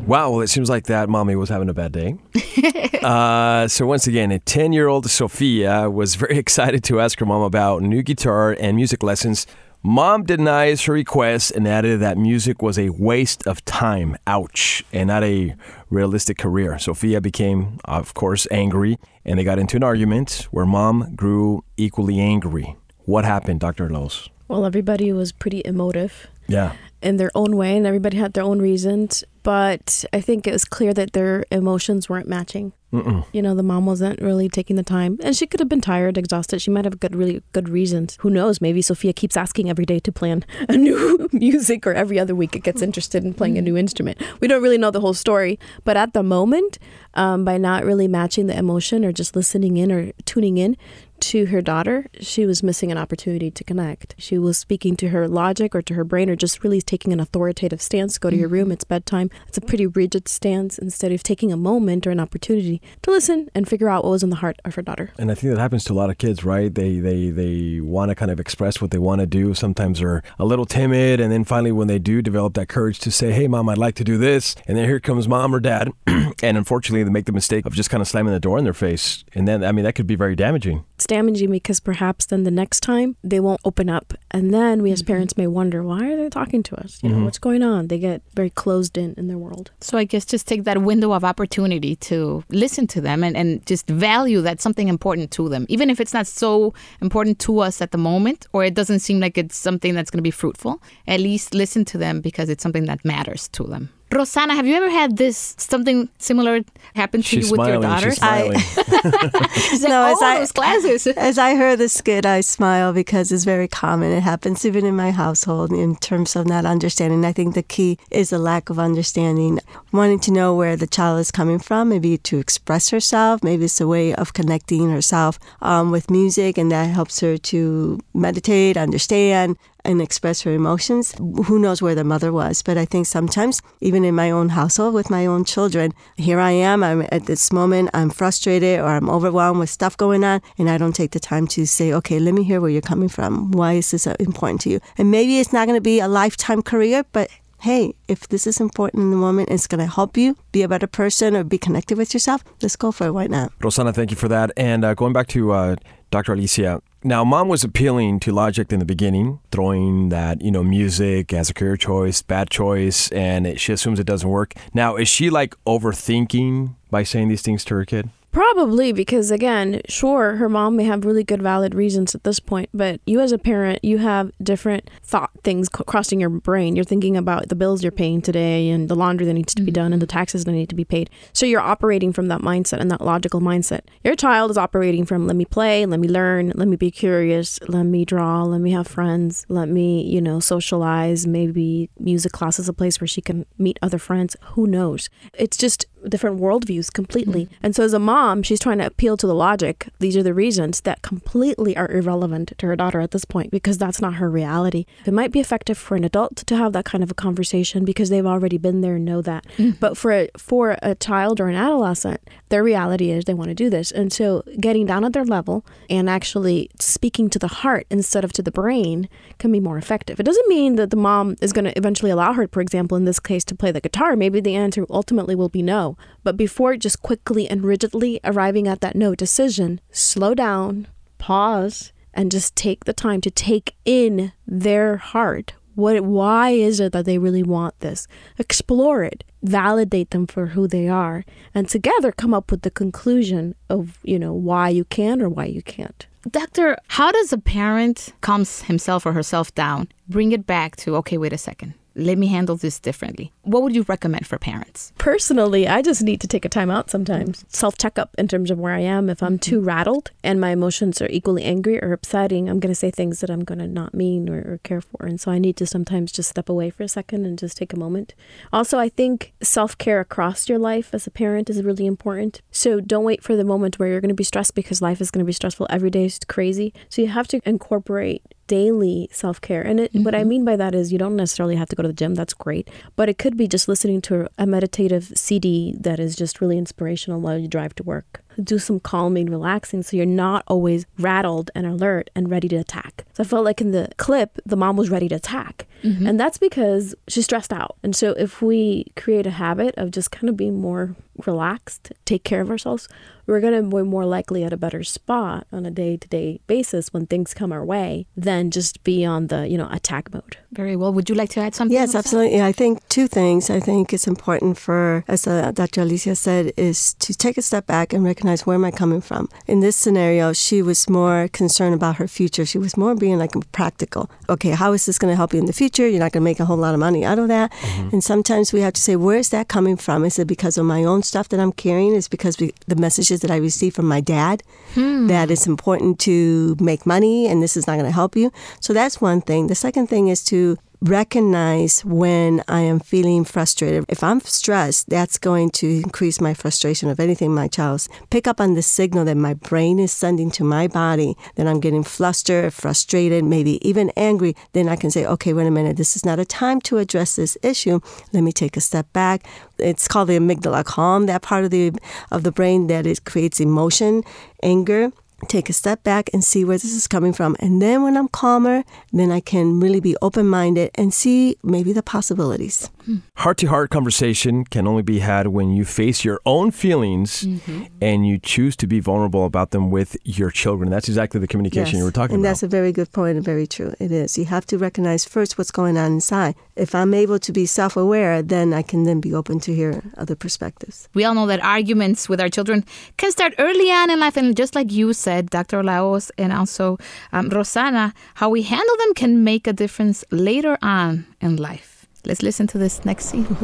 Wow, 0.06 0.30
well, 0.32 0.42
it 0.42 0.48
seems 0.50 0.70
like 0.70 0.84
that 0.86 1.10
mommy 1.10 1.36
was 1.36 1.50
having 1.50 1.68
a 1.68 1.74
bad 1.74 1.92
day. 1.92 2.16
uh, 3.02 3.68
so, 3.68 3.88
once 3.88 4.06
again, 4.06 4.32
a 4.32 4.38
10 4.40 4.72
year 4.72 4.88
old 4.88 5.10
Sophia 5.10 5.90
was 5.90 6.14
very 6.16 6.38
excited 6.46 6.84
to 6.86 7.00
ask 7.02 7.18
her 7.20 7.26
mom 7.26 7.42
about 7.42 7.82
new 7.82 8.04
guitar 8.04 8.56
and 8.60 8.76
music 8.76 9.02
lessons. 9.02 9.48
Mom 9.82 10.24
denies 10.24 10.84
her 10.86 10.94
request 10.94 11.52
and 11.52 11.68
added 11.68 12.00
that 12.02 12.18
music 12.18 12.62
was 12.62 12.78
a 12.78 12.90
waste 12.90 13.46
of 13.48 13.64
time, 13.66 14.16
ouch, 14.28 14.84
and 14.94 15.08
not 15.08 15.24
a 15.24 15.56
realistic 15.90 16.38
career. 16.38 16.78
Sophia 16.78 17.20
became, 17.22 17.80
of 17.86 18.14
course, 18.14 18.48
angry, 18.52 18.98
and 19.26 19.40
they 19.40 19.44
got 19.44 19.58
into 19.60 19.76
an 19.76 19.84
argument 19.84 20.48
where 20.52 20.66
mom 20.66 21.14
grew 21.16 21.64
equally 21.78 22.20
angry. 22.20 22.76
What 23.06 23.26
happened, 23.26 23.60
Dr. 23.60 23.90
Laos? 23.90 24.30
Well, 24.48 24.66
everybody 24.66 25.12
was 25.14 25.32
pretty 25.32 25.62
emotive 25.66 26.28
Yeah. 26.48 26.74
in 27.02 27.18
their 27.18 27.32
own 27.36 27.56
way, 27.56 27.76
and 27.78 27.86
everybody 27.88 28.18
had 28.18 28.34
their 28.34 28.44
own 28.44 28.60
reasons. 28.60 29.24
But 29.46 30.04
I 30.12 30.22
think 30.22 30.48
it 30.48 30.52
was 30.52 30.66
clear 30.66 30.92
that 30.96 31.14
their 31.14 31.46
emotions 31.52 32.10
weren't 32.10 32.28
matching. 32.28 32.74
Mm-mm. 32.92 33.24
You 33.32 33.44
know, 33.44 33.54
the 33.54 33.62
mom 33.62 33.86
wasn't 33.86 34.20
really 34.20 34.50
taking 34.50 34.76
the 34.76 34.82
time, 34.82 35.20
and 35.22 35.36
she 35.36 35.46
could 35.46 35.60
have 35.60 35.70
been 35.70 35.82
tired, 35.82 36.18
exhausted. 36.18 36.64
She 36.64 36.72
might 36.72 36.86
have 36.86 37.00
good, 37.00 37.16
really 37.16 37.44
good 37.52 37.70
reasons. 37.70 38.18
Who 38.22 38.32
knows? 38.32 38.60
Maybe 38.60 38.82
Sophia 38.82 39.14
keeps 39.14 39.38
asking 39.38 39.70
every 39.70 39.86
day 39.86 40.00
to 40.00 40.12
plan 40.12 40.44
a 40.70 40.76
new 40.76 41.30
music, 41.32 41.86
or 41.86 41.94
every 41.94 42.18
other 42.18 42.34
week 42.34 42.56
it 42.56 42.64
gets 42.64 42.82
interested 42.82 43.24
in 43.24 43.36
playing 43.36 43.60
a 43.60 43.62
new 43.62 43.78
instrument. 43.78 44.20
We 44.40 44.48
don't 44.48 44.64
really 44.64 44.80
know 44.80 44.90
the 44.90 45.02
whole 45.02 45.14
story, 45.14 45.60
but 45.84 45.96
at 45.96 46.14
the 46.14 46.24
moment, 46.24 46.80
um, 47.14 47.46
by 47.46 47.60
not 47.60 47.86
really 47.86 48.08
matching 48.08 48.48
the 48.48 48.58
emotion 48.58 49.06
or 49.06 49.12
just 49.12 49.36
listening 49.36 49.78
in 49.78 49.92
or 49.92 50.12
tuning 50.26 50.58
in 50.58 50.76
to 51.20 51.48
her 51.48 51.62
daughter, 51.62 52.08
she 52.20 52.46
was 52.46 52.64
missing 52.64 52.92
an 52.92 52.98
opportunity 52.98 53.52
to 53.52 53.64
connect. 53.64 54.16
She 54.18 54.38
was 54.38 54.58
speaking 54.58 54.96
to 54.98 55.10
her 55.10 55.28
logic 55.28 55.76
or 55.76 55.82
to 55.84 55.94
her 55.94 56.04
brain 56.04 56.30
or 56.30 56.36
just 56.36 56.64
really 56.64 56.82
taking 56.82 57.14
an 57.14 57.20
authoritative 57.20 57.82
stance. 57.82 58.18
Go 58.18 58.30
to 58.30 58.36
your 58.36 58.48
room, 58.48 58.66
mm-hmm. 58.66 58.74
it's 58.74 58.84
bedtime. 58.84 59.30
It's 59.48 59.58
a 59.58 59.62
pretty 59.62 59.88
rigid 59.88 60.28
stance 60.28 60.78
instead 60.78 61.12
of 61.12 61.24
taking 61.24 61.52
a 61.52 61.58
moment 61.58 62.06
or 62.06 62.12
an 62.12 62.20
opportunity 62.20 62.82
to 63.02 63.12
listen 63.12 63.50
and 63.56 63.68
figure 63.68 63.90
out 63.90 64.04
what 64.04 64.12
was 64.12 64.24
in 64.24 64.30
the 64.30 64.38
heart 64.38 64.60
of 64.66 64.76
her 64.76 64.82
daughter. 64.82 65.12
And 65.18 65.32
I 65.32 65.36
think 65.36 65.54
that 65.54 65.60
happens 65.60 65.84
to 65.86 65.94
a 65.94 65.96
lot 65.96 66.10
of 66.10 66.18
kids, 66.18 66.44
right? 66.44 66.74
They 66.74 67.00
they 67.00 67.30
they 67.30 67.80
want 67.82 68.10
to 68.10 68.16
kind 68.16 68.32
of 68.32 68.40
express 68.40 68.82
what 68.82 68.92
they 68.92 68.98
want 68.98 69.22
to 69.22 69.28
do. 69.28 69.54
Sometimes 69.54 70.00
they're 70.00 70.24
a 70.40 70.46
little 70.46 70.66
timid, 70.66 71.20
and 71.20 71.32
then 71.32 71.44
finally, 71.44 71.72
when 71.72 71.88
they 71.88 72.00
do 72.00 72.22
develop 72.22 72.54
that 72.56 72.68
courage 72.68 73.00
to 73.00 73.12
say, 73.12 73.32
"Hey, 73.32 73.48
mom, 73.48 73.70
I'd 73.70 73.78
like 73.78 73.96
to 73.96 74.04
do 74.04 74.18
this," 74.18 74.56
and 74.68 74.78
then 74.78 74.86
here 74.86 75.00
comes 75.00 75.28
mom 75.28 75.56
or 75.56 75.60
dad, 75.60 75.92
and 76.08 76.58
unfortunately, 76.58 77.04
they 77.04 77.10
make 77.10 77.26
the 77.26 77.32
mistake 77.32 77.66
of 77.66 77.74
just 77.74 77.90
kind 77.90 78.02
of 78.02 78.08
slamming 78.08 78.34
the 78.34 78.40
door 78.40 78.58
in 78.58 78.64
their 78.64 78.74
face, 78.74 79.24
and 79.34 79.48
then 79.48 79.64
I 79.64 79.72
mean 79.72 79.86
that 79.86 79.94
could 79.94 80.08
be 80.08 80.16
very 80.16 80.36
damaging. 80.36 80.84
It's 80.96 81.06
damaging 81.06 81.52
because 81.52 81.80
perhaps 81.80 82.26
then 82.26 82.44
the 82.44 82.52
next 82.52 82.80
time 82.80 83.18
they 83.24 83.40
won't 83.40 83.62
open 83.66 83.90
up. 83.90 84.14
And 84.32 84.54
then 84.54 84.82
we 84.82 84.92
as 84.92 85.02
mm-hmm. 85.02 85.08
parents 85.08 85.38
may 85.38 85.48
wonder, 85.48 85.84
why 85.84 86.12
are 86.12 86.16
they 86.16 86.30
talking 86.30 86.64
to 86.64 86.76
us? 86.76 87.00
You 87.04 87.10
know, 87.10 87.16
mm-hmm. 87.16 87.26
what's 87.26 87.38
going 87.38 87.64
on? 87.64 87.88
They 87.88 88.00
get 88.00 88.22
very 88.34 88.50
closed 88.50 88.98
in 88.98 89.14
in 89.18 89.28
their 89.28 89.38
world. 89.38 89.72
So 89.82 89.98
I 89.98 90.06
guess 90.06 90.26
just 90.26 90.48
take 90.48 90.64
that 90.64 90.82
window 90.82 91.12
of 91.12 91.24
opportunity 91.24 91.96
to 91.98 92.44
listen 92.50 92.88
to 92.88 93.02
them 93.02 93.24
and, 93.24 93.36
and 93.36 93.66
just 93.66 93.88
value 93.88 94.42
that 94.42 94.62
something 94.62 94.88
important 94.88 95.32
to 95.32 95.50
them, 95.50 95.66
even 95.70 95.90
if 95.90 96.00
it's 96.00 96.14
not 96.14 96.28
so 96.28 96.74
important 97.02 97.40
to 97.40 97.60
us 97.60 97.82
at 97.82 97.92
the 97.92 97.98
moment 97.98 98.48
or 98.54 98.64
it 98.64 98.74
doesn't 98.74 99.00
seem 99.00 99.20
like 99.20 99.38
it's 99.38 99.58
something 99.58 99.94
that's 99.94 100.10
going 100.10 100.20
to 100.20 100.24
be 100.24 100.32
fruitful. 100.32 100.82
At 101.08 101.20
least 101.20 101.54
listen 101.54 101.84
to 101.86 101.98
them 101.98 102.22
because 102.22 102.50
it's 102.50 102.64
something 102.64 102.86
that 102.86 103.04
matters 103.04 103.48
to 103.50 103.64
them. 103.64 103.90
Rosanna, 104.12 104.56
have 104.56 104.66
you 104.66 104.76
ever 104.76 104.90
had 104.90 105.18
this 105.18 105.56
something 105.58 106.08
similar 106.20 106.62
happen 106.96 107.22
to 107.22 107.28
She's 107.28 107.52
you 107.52 107.58
with 107.58 107.68
your 107.68 107.82
smiling. 107.82 107.82
daughter? 107.82 108.10
She's 108.12 108.18
smiling. 108.20 108.60
She's 109.56 109.82
like, 109.84 109.90
No, 109.90 110.04
oh, 110.08 110.12
as 110.14 110.22
I- 110.22 110.40
those 110.40 110.52
classes. 110.52 111.08
As 111.18 111.38
I 111.38 111.56
heard 111.56 111.80
the 111.80 111.90
skit, 111.90 112.26
I 112.26 112.40
smile 112.42 112.94
because 112.94 113.32
it's 113.32 113.44
very 113.44 113.68
common. 113.68 114.12
It 114.12 114.22
happens 114.24 114.64
even 114.66 114.86
in 114.86 114.96
my 114.96 115.12
household 115.12 115.72
in 115.74 115.96
terms 115.98 116.36
of 116.36 116.46
not 116.46 116.66
understanding. 116.66 117.26
I 117.26 117.34
think 117.34 117.56
the 117.56 117.64
key 117.64 117.98
is 118.12 118.32
a 118.32 118.38
lack 118.38 118.70
of 118.70 118.80
understanding, 118.80 119.60
wanting 119.92 120.20
to 120.22 120.32
know 120.32 120.56
where 120.56 120.78
the 120.78 120.88
child 120.88 121.20
is 121.20 121.32
coming 121.32 121.60
from, 121.60 121.90
maybe 121.90 122.18
to 122.20 122.38
express 122.38 122.90
herself. 122.92 123.44
Maybe 123.44 123.66
it's 123.66 123.82
a 123.82 123.88
way 123.88 124.14
of 124.16 124.34
connecting 124.34 124.90
herself 124.90 125.40
um, 125.62 125.92
with 125.92 126.10
music, 126.10 126.58
and 126.58 126.72
that 126.72 126.86
helps 126.86 127.20
her 127.20 127.38
to 127.38 128.00
meditate, 128.14 128.78
understand, 128.78 129.58
and 129.86 130.02
express 130.02 130.42
her 130.42 130.52
emotions. 130.52 131.14
Who 131.18 131.60
knows 131.60 131.82
where 131.82 131.96
the 131.96 132.04
mother 132.04 132.32
was? 132.32 132.62
But 132.62 132.78
I 132.78 132.86
think 132.86 133.08
sometimes, 133.08 133.62
even 133.82 134.04
in 134.04 134.16
my 134.16 134.32
own 134.32 134.50
household 134.50 134.94
with 134.94 135.10
my 135.10 135.26
own 135.26 135.46
children, 135.46 135.94
here 136.18 136.40
I 136.40 136.52
am. 136.52 136.84
I'm 136.84 137.08
at 137.12 137.26
this 137.26 137.52
moment. 137.54 137.90
I'm 137.94 138.10
frustrated 138.10 138.80
or 138.80 138.88
I'm 138.88 139.10
overwhelmed 139.10 139.60
with 139.60 139.70
stuff 139.70 139.96
going 139.98 140.24
on, 140.24 140.42
and 140.58 140.70
I 140.70 140.78
don't 140.78 140.96
take 140.96 141.12
the 141.12 141.20
time 141.20 141.48
to 141.48 141.66
say, 141.66 141.94
"Okay, 141.94 142.20
let 142.20 142.34
me 142.34 142.44
hear 142.44 142.60
where 142.60 142.70
you're 142.70 142.82
coming 142.82 143.10
from. 143.10 143.52
Why 143.52 143.74
is 143.74 143.92
this 143.92 144.08
uh, 144.08 144.16
important 144.20 144.62
to 144.62 144.70
you?" 144.70 144.80
And 144.98 145.12
maybe 145.12 145.40
it's 145.40 145.54
not 145.54 145.68
going 145.68 145.78
to 145.78 145.82
be 145.82 146.00
a 146.00 146.08
lifetime 146.08 146.62
career, 146.62 147.04
but 147.12 147.30
hey, 147.66 147.96
if 148.08 148.28
this 148.30 148.46
is 148.46 148.60
important 148.60 149.02
in 149.02 149.10
the 149.10 149.18
moment, 149.18 149.50
it's 149.50 149.66
going 149.66 149.80
to 149.80 149.92
help 149.92 150.18
you 150.18 150.38
be 150.52 150.62
a 150.62 150.68
better 150.68 150.88
person 150.88 151.36
or 151.36 151.44
be 151.44 151.58
connected 151.58 151.98
with 151.98 152.14
yourself, 152.14 152.44
let's 152.62 152.76
go 152.76 152.92
for 152.92 153.08
it. 153.08 153.12
Why 153.12 153.26
not? 153.26 153.52
Rosana, 153.60 153.94
thank 153.94 154.12
you 154.12 154.18
for 154.18 154.28
that. 154.28 154.52
And 154.56 154.86
uh, 154.86 154.94
going 154.94 155.14
back 155.14 155.28
to 155.30 155.52
uh, 155.52 155.76
Dr. 156.12 156.34
Alicia, 156.34 156.82
now 157.06 157.24
mom 157.24 157.48
was 157.48 157.64
appealing 157.64 158.20
to 158.22 158.32
logic 158.32 158.74
in 158.74 158.80
the 158.80 158.86
beginning, 158.86 159.40
throwing 159.52 160.10
that, 160.10 160.42
you 160.42 160.52
know, 160.52 160.64
music 160.64 161.32
as 161.32 161.50
a 161.50 161.54
career 161.54 161.78
choice, 161.78 162.22
bad 162.24 162.50
choice, 162.50 163.12
and 163.12 163.46
it, 163.46 163.60
she 163.60 163.72
assumes 163.72 164.00
it 164.00 164.08
doesn't 164.08 164.30
work. 164.30 164.54
Now, 164.74 164.96
is 164.96 165.08
she 165.08 165.30
like 165.30 165.56
overthinking 165.66 166.76
by 166.90 167.04
saying 167.04 167.30
these 167.30 167.44
things 167.44 167.64
to 167.66 167.76
her 167.76 167.86
kid? 167.86 168.10
Probably 168.36 168.92
because, 168.92 169.32
again, 169.32 169.82
sure, 169.88 170.36
her 170.36 170.50
mom 170.50 170.76
may 170.76 170.84
have 170.84 171.06
really 171.06 171.24
good, 171.24 171.42
valid 171.42 171.74
reasons 171.74 172.14
at 172.14 172.26
this 172.26 172.42
point, 172.42 172.70
but 172.74 173.00
you 173.06 173.22
as 173.22 173.32
a 173.32 173.38
parent, 173.38 173.80
you 173.82 174.00
have 174.00 174.30
different 174.44 174.90
thought 175.04 175.32
things 175.46 175.70
c- 175.74 175.86
crossing 175.88 176.20
your 176.20 176.30
brain. 176.30 176.76
You're 176.76 176.84
thinking 176.84 177.16
about 177.16 177.48
the 177.48 177.56
bills 177.56 177.82
you're 177.82 177.94
paying 177.94 178.22
today 178.22 178.68
and 178.68 178.90
the 178.90 178.96
laundry 178.96 179.26
that 179.26 179.36
needs 179.36 179.54
to 179.54 179.62
be 179.62 179.72
done 179.72 179.94
and 179.94 180.02
the 180.02 180.06
mm-hmm. 180.06 180.18
taxes 180.18 180.44
that 180.44 180.52
need 180.52 180.68
to 180.68 180.76
be 180.76 180.84
paid. 180.84 181.10
So 181.32 181.46
you're 181.46 181.62
operating 181.62 182.12
from 182.12 182.28
that 182.28 182.42
mindset 182.42 182.80
and 182.82 182.92
that 182.92 183.00
logical 183.00 183.40
mindset. 183.40 183.84
Your 184.04 184.18
child 184.18 184.52
is 184.52 184.58
operating 184.58 185.06
from 185.06 185.28
let 185.28 185.38
me 185.38 185.46
play, 185.46 185.86
let 185.86 186.02
me 186.02 186.10
learn, 186.10 186.52
let 186.56 186.68
me 186.68 186.76
be 186.76 186.92
curious, 186.92 187.58
let 187.70 187.84
me 187.84 188.04
draw, 188.04 188.44
let 188.44 188.60
me 188.60 188.72
have 188.72 188.86
friends, 188.86 189.46
let 189.48 189.70
me, 189.70 190.04
you 190.04 190.20
know, 190.20 190.42
socialize. 190.42 191.26
Maybe 191.26 191.90
music 191.98 192.34
class 192.34 192.60
is 192.60 192.68
a 192.68 192.74
place 192.74 193.00
where 193.00 193.08
she 193.08 193.22
can 193.22 193.46
meet 193.58 193.80
other 193.82 193.98
friends. 193.98 194.36
Who 194.42 194.68
knows? 194.68 195.10
It's 195.36 195.56
just 195.56 195.86
different 196.10 196.40
worldviews 196.40 196.92
completely. 196.92 197.46
Mm-hmm. 197.46 197.56
And 197.64 197.76
so 197.76 197.84
as 197.84 197.94
a 197.94 198.00
mom, 198.00 198.44
she's 198.44 198.60
trying 198.60 198.80
to 198.80 198.86
appeal 198.86 199.18
to 199.18 199.28
the 199.28 199.36
logic. 199.36 199.90
These 200.00 200.18
are 200.18 200.24
the 200.24 200.34
reasons 200.34 200.82
that 200.82 201.02
completely 201.02 201.76
are 201.78 201.90
irrelevant 201.92 202.54
to 202.58 202.68
her 202.68 202.76
daughter 202.76 203.00
at 203.00 203.12
this 203.12 203.26
point 203.26 203.52
because 203.52 203.78
that's 203.78 204.02
not 204.02 204.16
her 204.16 204.30
reality. 204.30 204.86
It 205.06 205.14
might 205.14 205.32
be 205.32 205.40
effective 205.40 205.78
for 205.78 205.96
an 205.96 206.04
adult 206.04 206.38
to 206.38 206.56
have 206.56 206.74
that 206.74 206.86
kind 206.86 207.04
of 207.04 207.12
a 207.12 207.16
conversation 207.16 207.86
because 207.86 208.10
they've 208.10 208.26
already 208.26 208.58
been 208.58 208.82
there 208.82 208.96
and 208.96 209.06
know 209.06 209.22
that. 209.22 209.46
Mm-hmm. 209.58 209.78
But 209.80 209.98
for 209.98 210.12
a, 210.12 210.30
for 210.38 210.78
a 210.82 210.96
child 210.96 211.40
or 211.40 211.48
an 211.48 211.56
adolescent, 211.56 212.22
their 212.50 212.64
reality 212.64 213.12
is 213.12 213.26
they 213.26 213.34
want 213.34 213.50
to 213.50 213.56
do 213.56 213.70
this. 213.70 213.92
And 213.92 214.12
so 214.12 214.44
getting 214.60 214.86
down 214.86 215.04
at 215.04 215.14
their 215.14 215.26
level 215.26 215.66
and 215.90 216.10
actually 216.10 216.70
speaking 216.80 217.30
to 217.30 217.40
the 217.40 217.48
heart 217.48 217.88
instead 217.90 218.24
of 218.24 218.32
to 218.34 218.42
the 218.42 218.52
brain 218.52 219.10
can 219.40 219.52
be 219.52 219.60
more 219.60 219.78
effective. 219.78 220.20
It 220.20 220.24
doesn't 220.24 220.48
mean 220.48 220.76
that 220.76 220.90
the 220.90 220.96
mom 220.96 221.36
is 221.42 221.54
going 221.54 221.66
to 221.66 221.78
eventually 221.78 222.12
allow 222.12 222.34
her, 222.34 222.48
for 222.48 222.62
example, 222.62 222.98
in 222.98 223.06
this 223.06 223.20
case, 223.20 223.44
to 223.46 223.56
play 223.56 223.72
the 223.72 223.82
guitar. 223.82 224.16
Maybe 224.16 224.40
the 224.40 224.56
answer 224.56 224.86
ultimately 224.90 225.36
will 225.36 225.50
be 225.50 225.62
no. 225.62 225.95
But 226.24 226.38
before 226.38 226.76
just 226.78 227.02
quickly 227.02 227.48
and 227.50 227.64
rigidly 227.64 228.20
arriving 228.24 228.68
at 228.68 228.82
that 228.82 228.96
no 228.96 229.16
decision, 229.16 229.80
slow 229.92 230.34
down, 230.34 230.88
pause, 231.18 231.92
and 232.14 232.32
just 232.32 232.56
take 232.56 232.86
the 232.86 232.94
time 232.94 233.22
to 233.22 233.32
take 233.32 233.76
in 233.86 234.32
their 234.48 234.98
heart. 234.98 235.54
What 235.76 236.02
why 236.02 236.52
is 236.52 236.80
it 236.80 236.94
that 236.94 237.04
they 237.04 237.18
really 237.18 237.44
want 237.44 237.78
this? 237.82 238.08
Explore 238.40 239.04
it, 239.04 239.26
validate 239.44 240.12
them 240.12 240.26
for 240.26 240.48
who 240.48 240.68
they 240.68 240.88
are, 240.88 241.26
and 241.54 241.68
together 241.68 242.14
come 242.14 242.34
up 242.34 242.50
with 242.50 242.62
the 242.62 242.72
conclusion 242.72 243.56
of, 243.70 244.00
you 244.04 244.18
know, 244.18 244.34
why 244.34 244.70
you 244.70 244.86
can 244.86 245.22
or 245.22 245.28
why 245.28 245.46
you 245.46 245.62
can't. 245.62 246.08
Doctor, 246.32 246.78
how 246.88 247.12
does 247.12 247.34
a 247.34 247.38
parent 247.38 248.14
calms 248.22 248.64
himself 248.64 249.06
or 249.06 249.12
herself 249.12 249.54
down, 249.54 249.90
bring 250.08 250.32
it 250.32 250.48
back 250.48 250.78
to, 250.78 250.96
okay, 250.96 251.18
wait 251.18 251.34
a 251.34 251.38
second, 251.38 251.74
let 251.96 252.18
me 252.18 252.28
handle 252.28 252.56
this 252.56 252.80
differently? 252.80 253.32
What 253.44 253.64
would 253.64 253.76
you 253.76 253.84
recommend 253.88 254.28
for 254.28 254.38
parents? 254.38 254.92
Personally, 254.98 255.68
I 255.68 255.82
just 255.82 256.02
need 256.02 256.22
to 256.22 256.28
take 256.28 256.46
a 256.46 256.50
time 256.50 256.70
out 256.70 256.90
sometimes. 256.90 257.46
Self 257.48 257.78
checkup 257.78 258.14
in 258.18 258.28
terms 258.28 258.52
of 258.52 258.60
where 258.60 258.74
I 258.74 258.82
am. 258.82 259.10
If 259.10 259.24
I'm 259.24 259.40
too 259.40 259.60
rattled 259.60 260.12
and 260.24 260.42
my 260.42 260.50
emotions 260.50 261.02
are 261.02 261.10
equally 261.10 261.44
angry 261.44 261.82
or 261.82 261.94
upsetting, 261.94 262.50
I'm 262.50 262.60
going 262.60 262.72
to 262.72 262.76
say 262.76 262.92
things 262.92 263.22
that 263.22 263.30
I'm 263.30 263.44
going 263.44 263.60
to 263.60 263.68
not 263.68 263.94
mean 263.94 264.30
or, 264.30 264.40
or 264.40 264.60
care 264.64 264.82
for. 264.82 265.06
And 265.06 265.20
so 265.20 265.32
I 265.32 265.40
need 265.40 265.56
to 265.58 265.66
sometimes 265.66 266.12
just 266.12 266.30
step 266.30 266.50
away 266.50 266.70
for 266.70 266.84
a 266.84 266.90
second 266.90 267.26
and 267.26 267.40
just 267.40 267.58
take 267.58 267.74
a 267.74 267.80
moment. 267.80 268.14
Also, 268.52 268.78
I 268.78 268.90
think 268.90 269.34
self 269.42 269.78
care 269.78 270.00
across 270.00 270.50
your 270.50 270.60
life 270.60 270.94
as 270.94 271.08
a 271.08 271.12
parent 271.12 271.50
is 271.50 271.64
really 271.64 271.86
important. 271.86 272.42
So 272.52 272.80
don't 272.80 273.06
wait 273.06 273.24
for 273.24 273.36
the 273.36 273.44
moment 273.44 273.80
where 273.80 273.90
you're 273.90 274.02
going 274.02 274.10
to 274.10 274.16
be 274.16 274.24
stressed 274.24 274.56
because 274.56 274.82
life 274.82 275.02
is 275.02 275.12
going 275.12 275.24
to 275.24 275.26
be 275.26 275.34
stressful. 275.34 275.68
Every 275.70 275.90
day 275.90 276.06
It's 276.06 276.20
crazy. 276.26 276.74
So 276.90 277.02
you 277.02 277.08
have 277.10 277.28
to 277.30 277.42
incorporate 277.46 278.35
daily 278.48 279.10
self 279.12 279.42
care. 279.42 279.62
And 279.62 279.80
it, 279.80 279.92
what 279.94 280.16
I 280.16 280.20
mm-hmm. 280.20 280.30
mean 280.30 280.46
by 280.46 280.56
that 280.56 280.76
is 280.76 280.92
you 280.92 281.00
don't 281.00 281.16
necessarily 281.16 281.56
have 281.56 281.70
to 281.70 281.76
go 281.76 281.84
to 281.84 281.90
the 281.90 281.94
gym, 281.94 282.16
that's 282.16 282.34
great. 282.34 282.70
But 282.96 283.10
it 283.10 283.18
could 283.18 283.38
be 283.38 283.48
just 283.48 283.68
listening 283.68 284.02
to 284.04 284.28
a 284.38 284.46
meditative 284.46 285.14
CD 285.16 285.76
that 285.80 286.00
is 286.00 286.16
just 286.16 286.42
really 286.42 286.58
inspirational 286.58 287.22
while 287.22 287.38
you 287.38 287.48
drive 287.48 287.76
to 287.76 287.84
work. 287.84 288.25
Do 288.44 288.60
some 288.60 288.80
calming, 288.80 289.28
relaxing 289.28 289.84
so 289.84 289.98
you're 289.98 290.06
not 290.06 290.44
always 290.48 290.86
rattled 291.00 291.52
and 291.56 291.66
alert 291.66 292.10
and 292.16 292.30
ready 292.30 292.48
to 292.50 292.58
attack. 292.58 293.06
So 293.14 293.24
I 293.24 293.26
felt 293.26 293.46
like 293.46 293.62
in 293.62 293.72
the 293.72 293.90
clip, 293.98 294.40
the 294.46 294.58
mom 294.58 294.76
was 294.78 294.90
ready 294.90 295.08
to 295.10 295.16
attack. 295.16 295.68
And 295.84 296.20
that's 296.20 296.40
because 296.40 296.96
she's 297.08 297.26
stressed 297.26 297.54
out. 297.54 297.76
And 297.84 297.96
so 297.96 298.14
if 298.14 298.42
we 298.42 298.88
create 298.96 299.28
a 299.28 299.32
habit 299.32 299.76
of 299.78 299.92
just 299.92 300.10
kind 300.10 300.30
of 300.30 300.36
being 300.36 300.60
more 300.60 300.96
relaxed, 301.28 301.94
take 302.06 302.24
care 302.24 302.42
of 302.42 302.50
ourselves, 302.50 302.90
we're 303.28 303.40
going 303.40 303.54
to 303.54 303.62
be 303.62 303.84
more 303.84 304.04
likely 304.04 304.44
at 304.44 304.52
a 304.52 304.58
better 304.58 304.84
spot 304.84 305.46
on 305.52 305.64
a 305.64 305.70
day-to-day 305.70 306.40
basis 306.48 306.92
when 306.92 307.06
things 307.06 307.36
come 307.36 307.52
our 307.52 307.64
way 307.64 308.08
than 308.18 308.50
just 308.50 308.84
be 308.84 309.06
on 309.06 309.28
the, 309.28 309.48
you 309.48 309.60
know, 309.60 309.70
attack 309.72 310.12
mode. 310.12 310.38
Very 310.52 310.76
well. 310.76 310.92
Would 310.92 311.08
you 311.08 311.14
like 311.14 311.30
to 311.32 311.40
add 311.40 311.54
something? 311.54 311.72
Yes, 311.72 311.94
Roxana? 311.94 312.00
absolutely. 312.00 312.42
I 312.42 312.52
think 312.52 312.88
two 312.90 313.08
things. 313.08 313.52
I 313.52 313.60
think 313.60 313.94
it's 313.94 314.08
important 314.08 314.58
for, 314.58 315.04
as 315.08 315.28
uh, 315.28 315.52
Dr. 315.52 315.82
Alicia 315.82 316.16
said, 316.16 316.52
is 316.58 316.96
to 316.96 317.14
take 317.14 317.38
a 317.38 317.44
step 317.44 317.68
back 317.68 317.94
and 317.94 318.04
recognize 318.04 318.25
where 318.46 318.56
am 318.56 318.66
I 318.66 318.72
coming 318.72 319.02
from. 319.02 319.30
In 319.48 319.60
this 319.60 319.76
scenario, 319.76 320.34
she 320.34 320.62
was 320.62 320.90
more 320.90 321.30
concerned 321.32 321.76
about 321.76 321.96
her 321.98 322.08
future. 322.08 322.46
She 322.46 322.58
was 322.58 322.76
more 322.78 322.96
being 322.96 323.18
like 323.18 323.32
practical. 323.52 324.10
Okay, 324.30 324.52
how 324.52 324.74
is 324.74 324.86
this 324.86 324.98
going 324.98 325.12
to 325.12 325.16
help 325.16 325.34
you 325.34 325.40
in 325.40 325.46
the 325.46 325.54
future? 325.54 325.88
You're 325.88 326.00
not 326.00 326.12
going 326.12 326.22
to 326.22 326.30
make 326.32 326.40
a 326.40 326.46
whole 326.46 326.58
lot 326.58 326.74
of 326.74 326.80
money 326.80 327.06
out 327.06 327.20
of 327.20 327.28
that. 327.28 327.52
Mm-hmm. 327.52 327.90
And 327.94 328.04
sometimes 328.04 328.54
we 328.54 328.62
have 328.62 328.74
to 328.74 328.82
say, 328.82 328.96
where 328.96 329.18
is 329.18 329.30
that 329.30 329.48
coming 329.48 329.78
from? 329.78 330.06
Is 330.06 330.20
it 330.20 330.28
because 330.28 330.58
of 330.58 330.66
my 330.66 330.84
own 330.84 331.04
stuff 331.04 331.30
that 331.30 331.40
I'm 331.40 331.52
carrying? 331.52 331.94
Is 331.94 332.08
it 332.08 332.10
because 332.10 332.40
we, 332.40 332.54
the 332.68 332.76
messages 332.76 333.22
that 333.22 333.32
I 333.32 333.38
received 333.38 333.76
from 333.76 333.88
my 333.88 334.02
dad 334.02 334.44
hmm. 334.74 335.08
that 335.08 335.32
it's 335.32 335.48
important 335.48 336.00
to 336.00 336.56
make 336.60 336.86
money 336.86 337.28
and 337.28 337.42
this 337.42 337.56
is 337.56 337.68
not 337.68 337.74
going 337.74 337.86
to 337.86 337.92
help 337.92 338.16
you? 338.16 338.32
So 338.60 338.74
that's 338.74 339.00
one 339.00 339.22
thing. 339.22 339.48
The 339.48 339.56
second 339.56 339.88
thing 339.88 340.08
is 340.08 340.24
to 340.26 340.58
recognize 340.86 341.84
when 341.84 342.44
I 342.48 342.62
am 342.62 342.80
feeling 342.80 343.26
frustrated. 343.26 343.86
If 343.90 344.04
I'm 344.04 344.22
stressed, 344.22 344.90
that's 344.90 345.18
going 345.18 345.50
to 345.52 345.68
increase 345.68 346.22
my 346.22 346.34
frustration 346.34 346.90
of 346.90 347.00
anything 347.00 347.34
my 347.34 347.48
child's. 347.48 347.90
Pick 348.12 348.28
up 348.28 348.40
on 348.40 348.54
the 348.54 348.62
signal 348.62 349.06
that 349.06 349.18
my 349.18 349.34
brain 349.34 349.80
is 349.80 349.92
sending 349.92 350.30
to 350.32 350.44
my 350.44 350.68
body 350.68 351.16
that 351.36 351.48
I'm 351.48 351.60
getting 351.60 351.84
flustered, 351.84 352.54
frustrated, 352.54 353.24
maybe 353.24 353.68
even 353.68 353.92
angry. 353.98 354.36
Then 354.54 354.70
I 354.70 354.76
can 354.76 354.92
say, 354.92 355.06
okay, 355.06 355.34
wait 355.34 355.48
a 355.48 355.52
minute, 355.52 355.78
this 355.78 355.96
is 355.96 356.06
not 356.06 356.20
a 356.20 356.26
time 356.26 356.62
to 356.62 356.78
address 356.78 357.16
this 357.16 357.38
issue. 357.42 357.80
Let 358.14 358.22
me 358.22 358.32
take 358.32 358.56
a 358.56 358.62
step 358.62 358.92
back. 358.94 359.26
It's 359.58 359.88
called 359.88 360.10
the 360.10 360.20
amygdala. 360.20 360.66
Calm 360.66 361.08
that 361.08 361.22
part 361.22 361.46
of 361.46 361.52
the 361.52 361.72
of 362.12 362.24
the 362.24 362.32
brain 362.32 362.68
that 362.68 362.86
it 362.86 363.06
creates 363.06 363.40
emotion, 363.40 364.04
anger 364.44 364.92
take 365.28 365.50
a 365.50 365.54
step 365.54 365.84
back 365.84 366.10
and 366.14 366.24
see 366.24 366.44
where 366.44 366.58
this 366.58 366.74
is 366.74 366.88
coming 366.88 367.14
from. 367.14 367.36
And 367.40 367.62
then 367.62 367.84
when 367.84 367.98
I'm 367.98 368.08
calmer, 368.08 368.64
then 368.92 369.12
I 369.12 369.20
can 369.20 369.60
really 369.60 369.80
be 369.80 369.96
open 370.02 370.28
minded 370.28 370.72
and 370.76 370.94
see 370.94 371.38
maybe 371.44 371.74
the 371.74 371.84
possibilities. 371.84 372.70
Heart 373.16 373.38
to 373.40 373.48
heart 373.48 373.70
conversation 373.72 374.46
can 374.46 374.68
only 374.68 374.84
be 374.84 375.00
had 375.00 375.28
when 375.28 375.52
you 375.52 375.66
face 375.66 376.06
your 376.06 376.20
own 376.26 376.52
feelings 376.52 377.24
mm-hmm. 377.24 377.64
and 377.82 378.06
you 378.06 378.20
choose 378.20 378.56
to 378.58 378.68
be 378.68 378.80
vulnerable 378.80 379.26
about 379.26 379.52
them 379.52 379.72
with 379.72 379.98
your 380.04 380.30
children. 380.30 380.70
That's 380.70 380.88
exactly 380.88 381.20
the 381.20 381.28
communication 381.28 381.80
you 381.80 381.86
were 381.86 381.92
talking 381.92 382.16
and 382.16 382.24
about. 382.24 382.30
And 382.30 382.36
that's 382.36 382.44
a 382.44 382.48
very 382.48 382.72
good 382.72 382.92
point 382.92 383.16
and 383.16 383.26
very 383.26 383.48
true. 383.48 383.74
It 383.80 383.92
is. 383.92 384.18
You 384.18 384.26
have 384.26 384.46
to 384.48 384.58
recognize 384.58 385.04
first 385.06 385.38
what's 385.38 385.50
going 385.50 385.78
on 385.78 385.94
inside. 385.94 386.36
If 386.56 386.76
I'm 386.76 386.94
able 386.94 387.18
to 387.20 387.32
be 387.32 387.46
self 387.48 387.76
aware, 387.76 388.22
then 388.22 388.54
I 388.54 388.62
can 388.62 388.84
then 388.84 389.02
be 389.02 389.14
open 389.16 389.40
to 389.42 389.56
hear 389.56 389.82
other 389.98 390.16
perspectives. 390.16 390.88
We 390.94 391.06
all 391.06 391.16
know 391.16 391.26
that 391.28 391.44
arguments 391.44 392.08
with 392.08 392.22
our 392.22 392.30
children 392.30 392.66
can 392.98 393.12
start 393.12 393.34
early 393.40 393.72
on 393.72 393.90
in 393.90 394.00
life. 394.00 394.18
And 394.18 394.38
just 394.38 394.54
like 394.54 394.72
you 394.72 394.94
said, 394.94 395.05
Dr. 395.06 395.64
Laos 395.64 396.12
and 396.18 396.34
also 396.34 396.78
um, 397.12 397.30
Rosana, 397.30 397.94
how 398.16 398.30
we 398.30 398.44
handle 398.44 398.78
them 398.78 398.94
can 398.94 399.24
make 399.24 399.48
a 399.48 399.54
difference 399.54 400.04
later 400.12 400.58
on 400.62 401.06
in 401.22 401.38
life. 401.38 401.86
Let's 402.06 402.22
listen 402.22 402.48
to 402.48 402.58
this 402.58 402.86
next 402.86 403.06
scene. 403.06 403.26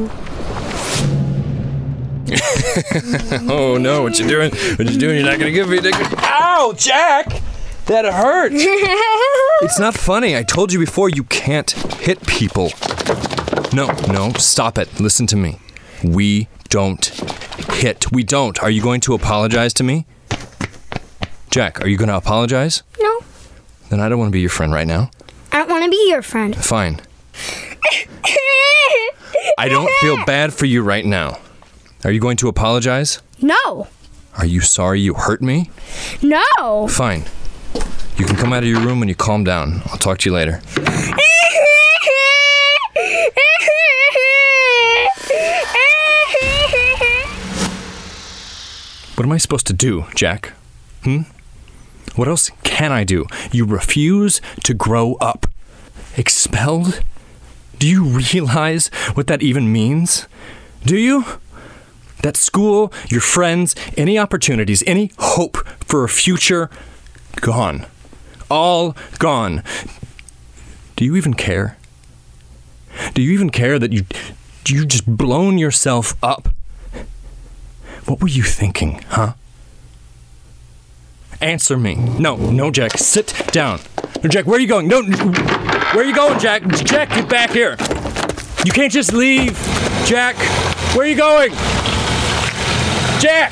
Oh 3.50 3.76
no, 3.78 4.02
what 4.02 4.18
you 4.18 4.26
doing? 4.26 4.50
What 4.50 4.90
you 4.90 4.98
doing? 4.98 5.16
You're 5.16 5.26
not 5.26 5.38
gonna 5.38 5.50
give 5.50 5.68
me. 5.68 5.80
Ow, 5.82 6.72
Jack! 6.76 7.42
That 7.86 8.04
hurt! 8.04 8.52
it's 8.54 9.78
not 9.78 9.94
funny. 9.94 10.36
I 10.36 10.42
told 10.44 10.72
you 10.72 10.78
before 10.78 11.08
you 11.10 11.24
can't 11.24 11.70
hit 11.70 12.24
people. 12.26 12.70
No, 13.72 13.86
no, 14.08 14.32
stop 14.34 14.78
it. 14.78 15.00
Listen 15.00 15.26
to 15.28 15.36
me. 15.36 15.58
We 16.04 16.48
don't 16.68 17.04
hit. 17.74 18.10
We 18.12 18.22
don't. 18.22 18.62
Are 18.62 18.70
you 18.70 18.80
going 18.80 19.00
to 19.02 19.14
apologize 19.14 19.74
to 19.74 19.84
me? 19.84 20.06
Jack, 21.52 21.82
are 21.82 21.86
you 21.86 21.98
going 21.98 22.08
to 22.08 22.16
apologize? 22.16 22.82
No. 22.98 23.20
Then 23.90 24.00
I 24.00 24.08
don't 24.08 24.18
want 24.18 24.30
to 24.30 24.32
be 24.32 24.40
your 24.40 24.48
friend 24.48 24.72
right 24.72 24.86
now. 24.86 25.10
I 25.52 25.58
don't 25.58 25.68
want 25.68 25.84
to 25.84 25.90
be 25.90 26.08
your 26.08 26.22
friend. 26.22 26.56
Fine. 26.56 27.02
I 29.58 29.68
don't 29.68 29.92
feel 30.00 30.24
bad 30.24 30.54
for 30.54 30.64
you 30.64 30.82
right 30.82 31.04
now. 31.04 31.38
Are 32.04 32.10
you 32.10 32.20
going 32.20 32.38
to 32.38 32.48
apologize? 32.48 33.20
No. 33.42 33.86
Are 34.38 34.46
you 34.46 34.62
sorry 34.62 35.02
you 35.02 35.12
hurt 35.12 35.42
me? 35.42 35.70
No. 36.22 36.88
Fine. 36.88 37.24
You 38.16 38.24
can 38.24 38.36
come 38.36 38.54
out 38.54 38.62
of 38.62 38.68
your 38.70 38.80
room 38.80 38.98
when 38.98 39.10
you 39.10 39.14
calm 39.14 39.44
down. 39.44 39.82
I'll 39.88 39.98
talk 39.98 40.16
to 40.20 40.30
you 40.30 40.34
later. 40.34 40.62
What 49.16 49.26
am 49.26 49.32
I 49.32 49.36
supposed 49.36 49.66
to 49.66 49.74
do, 49.74 50.06
Jack? 50.14 50.54
Hmm? 51.04 51.22
What 52.16 52.28
else 52.28 52.50
can 52.62 52.92
I 52.92 53.04
do? 53.04 53.26
You 53.50 53.64
refuse 53.64 54.40
to 54.64 54.74
grow 54.74 55.14
up. 55.14 55.46
Expelled? 56.16 57.02
Do 57.78 57.88
you 57.88 58.04
realize 58.04 58.88
what 59.14 59.26
that 59.26 59.42
even 59.42 59.72
means? 59.72 60.26
Do 60.84 60.96
you? 60.96 61.24
That 62.22 62.36
school, 62.36 62.92
your 63.08 63.20
friends, 63.20 63.74
any 63.96 64.18
opportunities, 64.18 64.84
any 64.86 65.10
hope 65.18 65.66
for 65.84 66.04
a 66.04 66.08
future, 66.08 66.70
gone. 67.40 67.86
All 68.50 68.96
gone. 69.18 69.62
Do 70.96 71.04
you 71.04 71.16
even 71.16 71.34
care? 71.34 71.76
Do 73.14 73.22
you 73.22 73.32
even 73.32 73.50
care 73.50 73.78
that 73.78 73.92
you 73.92 74.04
you 74.68 74.86
just 74.86 75.06
blown 75.06 75.58
yourself 75.58 76.14
up? 76.22 76.48
What 78.06 78.20
were 78.20 78.28
you 78.28 78.42
thinking, 78.42 79.02
huh? 79.08 79.34
Answer 81.42 81.76
me. 81.76 81.96
No, 81.96 82.36
no, 82.36 82.70
Jack. 82.70 82.96
Sit 82.96 83.34
down. 83.50 83.80
No, 84.22 84.30
Jack, 84.30 84.46
where 84.46 84.58
are 84.58 84.60
you 84.60 84.68
going? 84.68 84.86
No, 84.86 85.02
where 85.02 86.04
are 86.04 86.04
you 86.04 86.14
going, 86.14 86.38
Jack? 86.38 86.62
Jack, 86.84 87.08
get 87.08 87.28
back 87.28 87.50
here. 87.50 87.76
You 88.64 88.70
can't 88.70 88.92
just 88.92 89.12
leave. 89.12 89.58
Jack, 90.06 90.36
where 90.94 91.04
are 91.04 91.08
you 91.08 91.16
going? 91.16 91.50
Jack! 93.18 93.50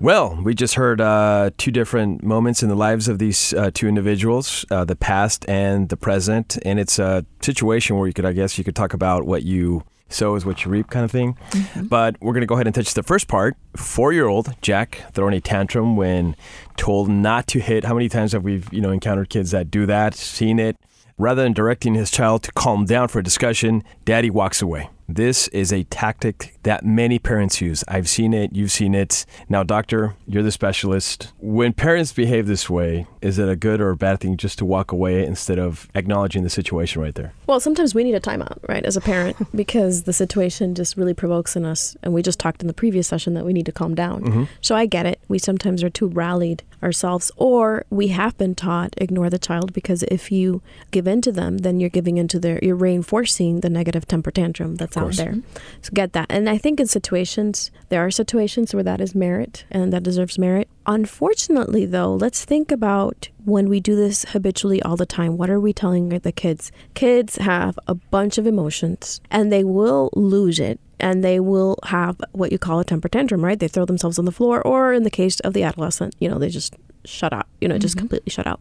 Well, 0.00 0.38
we 0.44 0.54
just 0.54 0.76
heard 0.76 1.00
uh, 1.00 1.50
two 1.58 1.72
different 1.72 2.22
moments 2.22 2.62
in 2.62 2.68
the 2.68 2.76
lives 2.76 3.08
of 3.08 3.18
these 3.18 3.52
uh, 3.52 3.72
two 3.74 3.88
individuals, 3.88 4.64
uh, 4.70 4.84
the 4.84 4.94
past 4.94 5.44
and 5.48 5.88
the 5.88 5.96
present, 5.96 6.56
and 6.64 6.78
it's 6.78 7.00
a 7.00 7.26
situation 7.40 7.96
where 7.96 8.06
you 8.06 8.12
could, 8.12 8.24
I 8.24 8.32
guess, 8.32 8.58
you 8.58 8.64
could 8.64 8.76
talk 8.76 8.94
about 8.94 9.26
what 9.26 9.42
you 9.42 9.82
sow 10.12 10.34
is 10.34 10.44
what 10.44 10.64
you 10.64 10.70
reap, 10.70 10.90
kind 10.90 11.04
of 11.04 11.10
thing. 11.10 11.36
Mm-hmm. 11.50 11.86
But 11.86 12.16
we're 12.20 12.32
gonna 12.32 12.46
go 12.46 12.54
ahead 12.54 12.66
and 12.66 12.74
touch 12.74 12.94
the 12.94 13.02
first 13.02 13.28
part. 13.28 13.56
Four-year-old 13.76 14.54
Jack 14.62 15.04
throwing 15.12 15.34
a 15.34 15.40
tantrum 15.40 15.96
when 15.96 16.36
told 16.76 17.08
not 17.08 17.46
to 17.48 17.60
hit. 17.60 17.84
How 17.84 17.94
many 17.94 18.08
times 18.08 18.32
have 18.32 18.44
we, 18.44 18.62
you 18.70 18.80
know, 18.80 18.90
encountered 18.90 19.28
kids 19.30 19.50
that 19.50 19.70
do 19.70 19.86
that, 19.86 20.14
seen 20.14 20.58
it? 20.58 20.76
Rather 21.18 21.42
than 21.42 21.52
directing 21.52 21.94
his 21.94 22.10
child 22.10 22.42
to 22.42 22.52
calm 22.52 22.84
down 22.84 23.08
for 23.08 23.18
a 23.18 23.22
discussion, 23.22 23.84
daddy 24.04 24.30
walks 24.30 24.62
away. 24.62 24.88
This 25.14 25.48
is 25.48 25.74
a 25.74 25.84
tactic 25.84 26.54
that 26.62 26.86
many 26.86 27.18
parents 27.18 27.60
use. 27.60 27.84
I've 27.86 28.08
seen 28.08 28.32
it, 28.32 28.54
you've 28.54 28.72
seen 28.72 28.94
it. 28.94 29.26
Now, 29.46 29.62
doctor, 29.62 30.14
you're 30.26 30.42
the 30.42 30.50
specialist. 30.50 31.32
When 31.38 31.74
parents 31.74 32.14
behave 32.14 32.46
this 32.46 32.70
way, 32.70 33.06
is 33.20 33.38
it 33.38 33.46
a 33.46 33.54
good 33.54 33.82
or 33.82 33.90
a 33.90 33.96
bad 33.96 34.20
thing 34.20 34.38
just 34.38 34.56
to 34.58 34.64
walk 34.64 34.90
away 34.90 35.26
instead 35.26 35.58
of 35.58 35.90
acknowledging 35.94 36.44
the 36.44 36.48
situation 36.50 37.02
right 37.02 37.14
there? 37.14 37.34
Well, 37.46 37.60
sometimes 37.60 37.94
we 37.94 38.04
need 38.04 38.14
a 38.14 38.20
timeout, 38.20 38.66
right, 38.70 38.86
as 38.86 38.96
a 38.96 39.02
parent, 39.02 39.36
because 39.54 40.04
the 40.04 40.14
situation 40.14 40.74
just 40.74 40.96
really 40.96 41.12
provokes 41.12 41.56
in 41.56 41.66
us. 41.66 41.94
And 42.02 42.14
we 42.14 42.22
just 42.22 42.38
talked 42.38 42.62
in 42.62 42.66
the 42.66 42.72
previous 42.72 43.06
session 43.06 43.34
that 43.34 43.44
we 43.44 43.52
need 43.52 43.66
to 43.66 43.72
calm 43.72 43.94
down. 43.94 44.22
Mm-hmm. 44.22 44.44
So 44.62 44.74
I 44.74 44.86
get 44.86 45.04
it. 45.04 45.20
We 45.28 45.38
sometimes 45.38 45.82
are 45.82 45.90
too 45.90 46.08
rallied 46.08 46.62
ourselves, 46.82 47.30
or 47.36 47.84
we 47.90 48.08
have 48.08 48.36
been 48.38 48.54
taught 48.54 48.94
ignore 48.96 49.28
the 49.28 49.38
child 49.38 49.72
because 49.72 50.02
if 50.04 50.32
you 50.32 50.62
give 50.90 51.06
in 51.06 51.20
to 51.20 51.32
them, 51.32 51.58
then 51.58 51.80
you're 51.80 51.90
giving 51.90 52.16
into 52.16 52.38
their, 52.38 52.58
you're 52.62 52.74
reinforcing 52.74 53.60
the 53.60 53.70
negative 53.70 54.08
temper 54.08 54.30
tantrum 54.30 54.76
that's 54.76 54.96
out 55.02 55.14
there. 55.14 55.36
So 55.82 55.90
get 55.92 56.12
that. 56.12 56.26
And 56.30 56.48
I 56.48 56.58
think 56.58 56.80
in 56.80 56.86
situations, 56.86 57.70
there 57.88 58.04
are 58.04 58.10
situations 58.10 58.74
where 58.74 58.82
that 58.82 59.00
is 59.00 59.14
merit 59.14 59.64
and 59.70 59.92
that 59.92 60.02
deserves 60.02 60.38
merit. 60.38 60.68
Unfortunately, 60.86 61.86
though, 61.86 62.14
let's 62.14 62.44
think 62.44 62.72
about 62.72 63.28
when 63.44 63.68
we 63.68 63.80
do 63.80 63.94
this 63.94 64.24
habitually 64.30 64.82
all 64.82 64.96
the 64.96 65.06
time. 65.06 65.36
What 65.36 65.50
are 65.50 65.60
we 65.60 65.72
telling 65.72 66.08
the 66.08 66.32
kids? 66.32 66.72
Kids 66.94 67.36
have 67.36 67.78
a 67.86 67.94
bunch 67.94 68.38
of 68.38 68.46
emotions 68.46 69.20
and 69.30 69.52
they 69.52 69.64
will 69.64 70.10
lose 70.14 70.58
it 70.58 70.80
and 71.02 71.24
they 71.24 71.40
will 71.40 71.76
have 71.84 72.20
what 72.30 72.52
you 72.52 72.58
call 72.58 72.78
a 72.78 72.84
temper 72.84 73.08
tantrum, 73.08 73.44
right? 73.44 73.58
They 73.58 73.68
throw 73.68 73.84
themselves 73.84 74.18
on 74.20 74.24
the 74.24 74.32
floor, 74.32 74.62
or 74.62 74.92
in 74.92 75.02
the 75.02 75.10
case 75.10 75.40
of 75.40 75.52
the 75.52 75.64
adolescent, 75.64 76.14
you 76.20 76.28
know, 76.28 76.38
they 76.38 76.48
just 76.48 76.76
shut 77.04 77.32
out, 77.32 77.46
you 77.60 77.66
know, 77.66 77.76
just 77.76 77.96
mm-hmm. 77.96 78.02
completely 78.02 78.30
shut 78.30 78.46
out. 78.46 78.60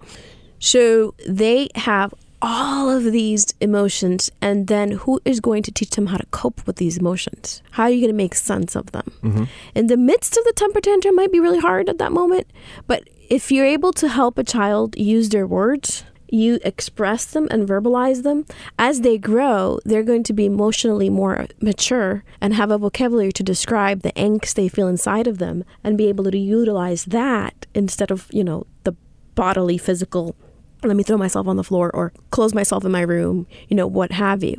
So 0.57 1.13
they 1.27 1.69
have 1.75 2.13
all 2.41 2.89
of 2.89 3.03
these 3.03 3.53
emotions, 3.61 4.31
and 4.41 4.67
then 4.67 4.91
who 4.91 5.19
is 5.25 5.39
going 5.39 5.63
to 5.63 5.71
teach 5.71 5.91
them 5.91 6.07
how 6.07 6.17
to 6.17 6.25
cope 6.27 6.65
with 6.65 6.77
these 6.77 6.97
emotions? 6.97 7.61
How 7.71 7.83
are 7.83 7.89
you 7.89 8.01
going 8.01 8.13
to 8.13 8.17
make 8.17 8.35
sense 8.35 8.75
of 8.75 8.91
them? 8.91 9.11
Mm-hmm. 9.21 9.43
In 9.75 9.87
the 9.87 9.97
midst 9.97 10.37
of 10.37 10.43
the 10.43 10.53
temper 10.53 10.81
tantrum 10.81 11.15
might 11.15 11.31
be 11.31 11.39
really 11.39 11.59
hard 11.59 11.89
at 11.89 11.97
that 11.99 12.11
moment, 12.11 12.47
but 12.87 13.07
if 13.29 13.51
you're 13.51 13.65
able 13.65 13.93
to 13.93 14.09
help 14.09 14.37
a 14.37 14.43
child 14.43 14.97
use 14.97 15.29
their 15.29 15.47
words, 15.47 16.03
you 16.31 16.59
express 16.63 17.25
them 17.25 17.47
and 17.51 17.67
verbalize 17.67 18.23
them, 18.23 18.45
as 18.79 19.01
they 19.01 19.17
grow, 19.17 19.79
they're 19.83 20.01
going 20.01 20.23
to 20.23 20.33
be 20.33 20.45
emotionally 20.45 21.09
more 21.09 21.45
mature 21.61 22.23
and 22.39 22.53
have 22.53 22.71
a 22.71 22.77
vocabulary 22.77 23.33
to 23.33 23.43
describe 23.43 24.01
the 24.01 24.13
angst 24.13 24.53
they 24.53 24.69
feel 24.69 24.87
inside 24.87 25.27
of 25.27 25.37
them 25.37 25.63
and 25.83 25.97
be 25.97 26.07
able 26.07 26.23
to 26.31 26.37
utilize 26.37 27.05
that 27.05 27.67
instead 27.75 28.11
of, 28.11 28.27
you 28.31 28.43
know, 28.43 28.65
the 28.85 28.95
bodily, 29.35 29.77
physical, 29.77 30.35
let 30.83 30.95
me 30.95 31.03
throw 31.03 31.17
myself 31.17 31.47
on 31.47 31.57
the 31.57 31.63
floor 31.63 31.91
or 31.93 32.11
close 32.31 32.53
myself 32.53 32.83
in 32.85 32.91
my 32.91 33.01
room, 33.01 33.47
you 33.67 33.75
know, 33.75 33.87
what 33.87 34.11
have 34.11 34.43
you. 34.43 34.55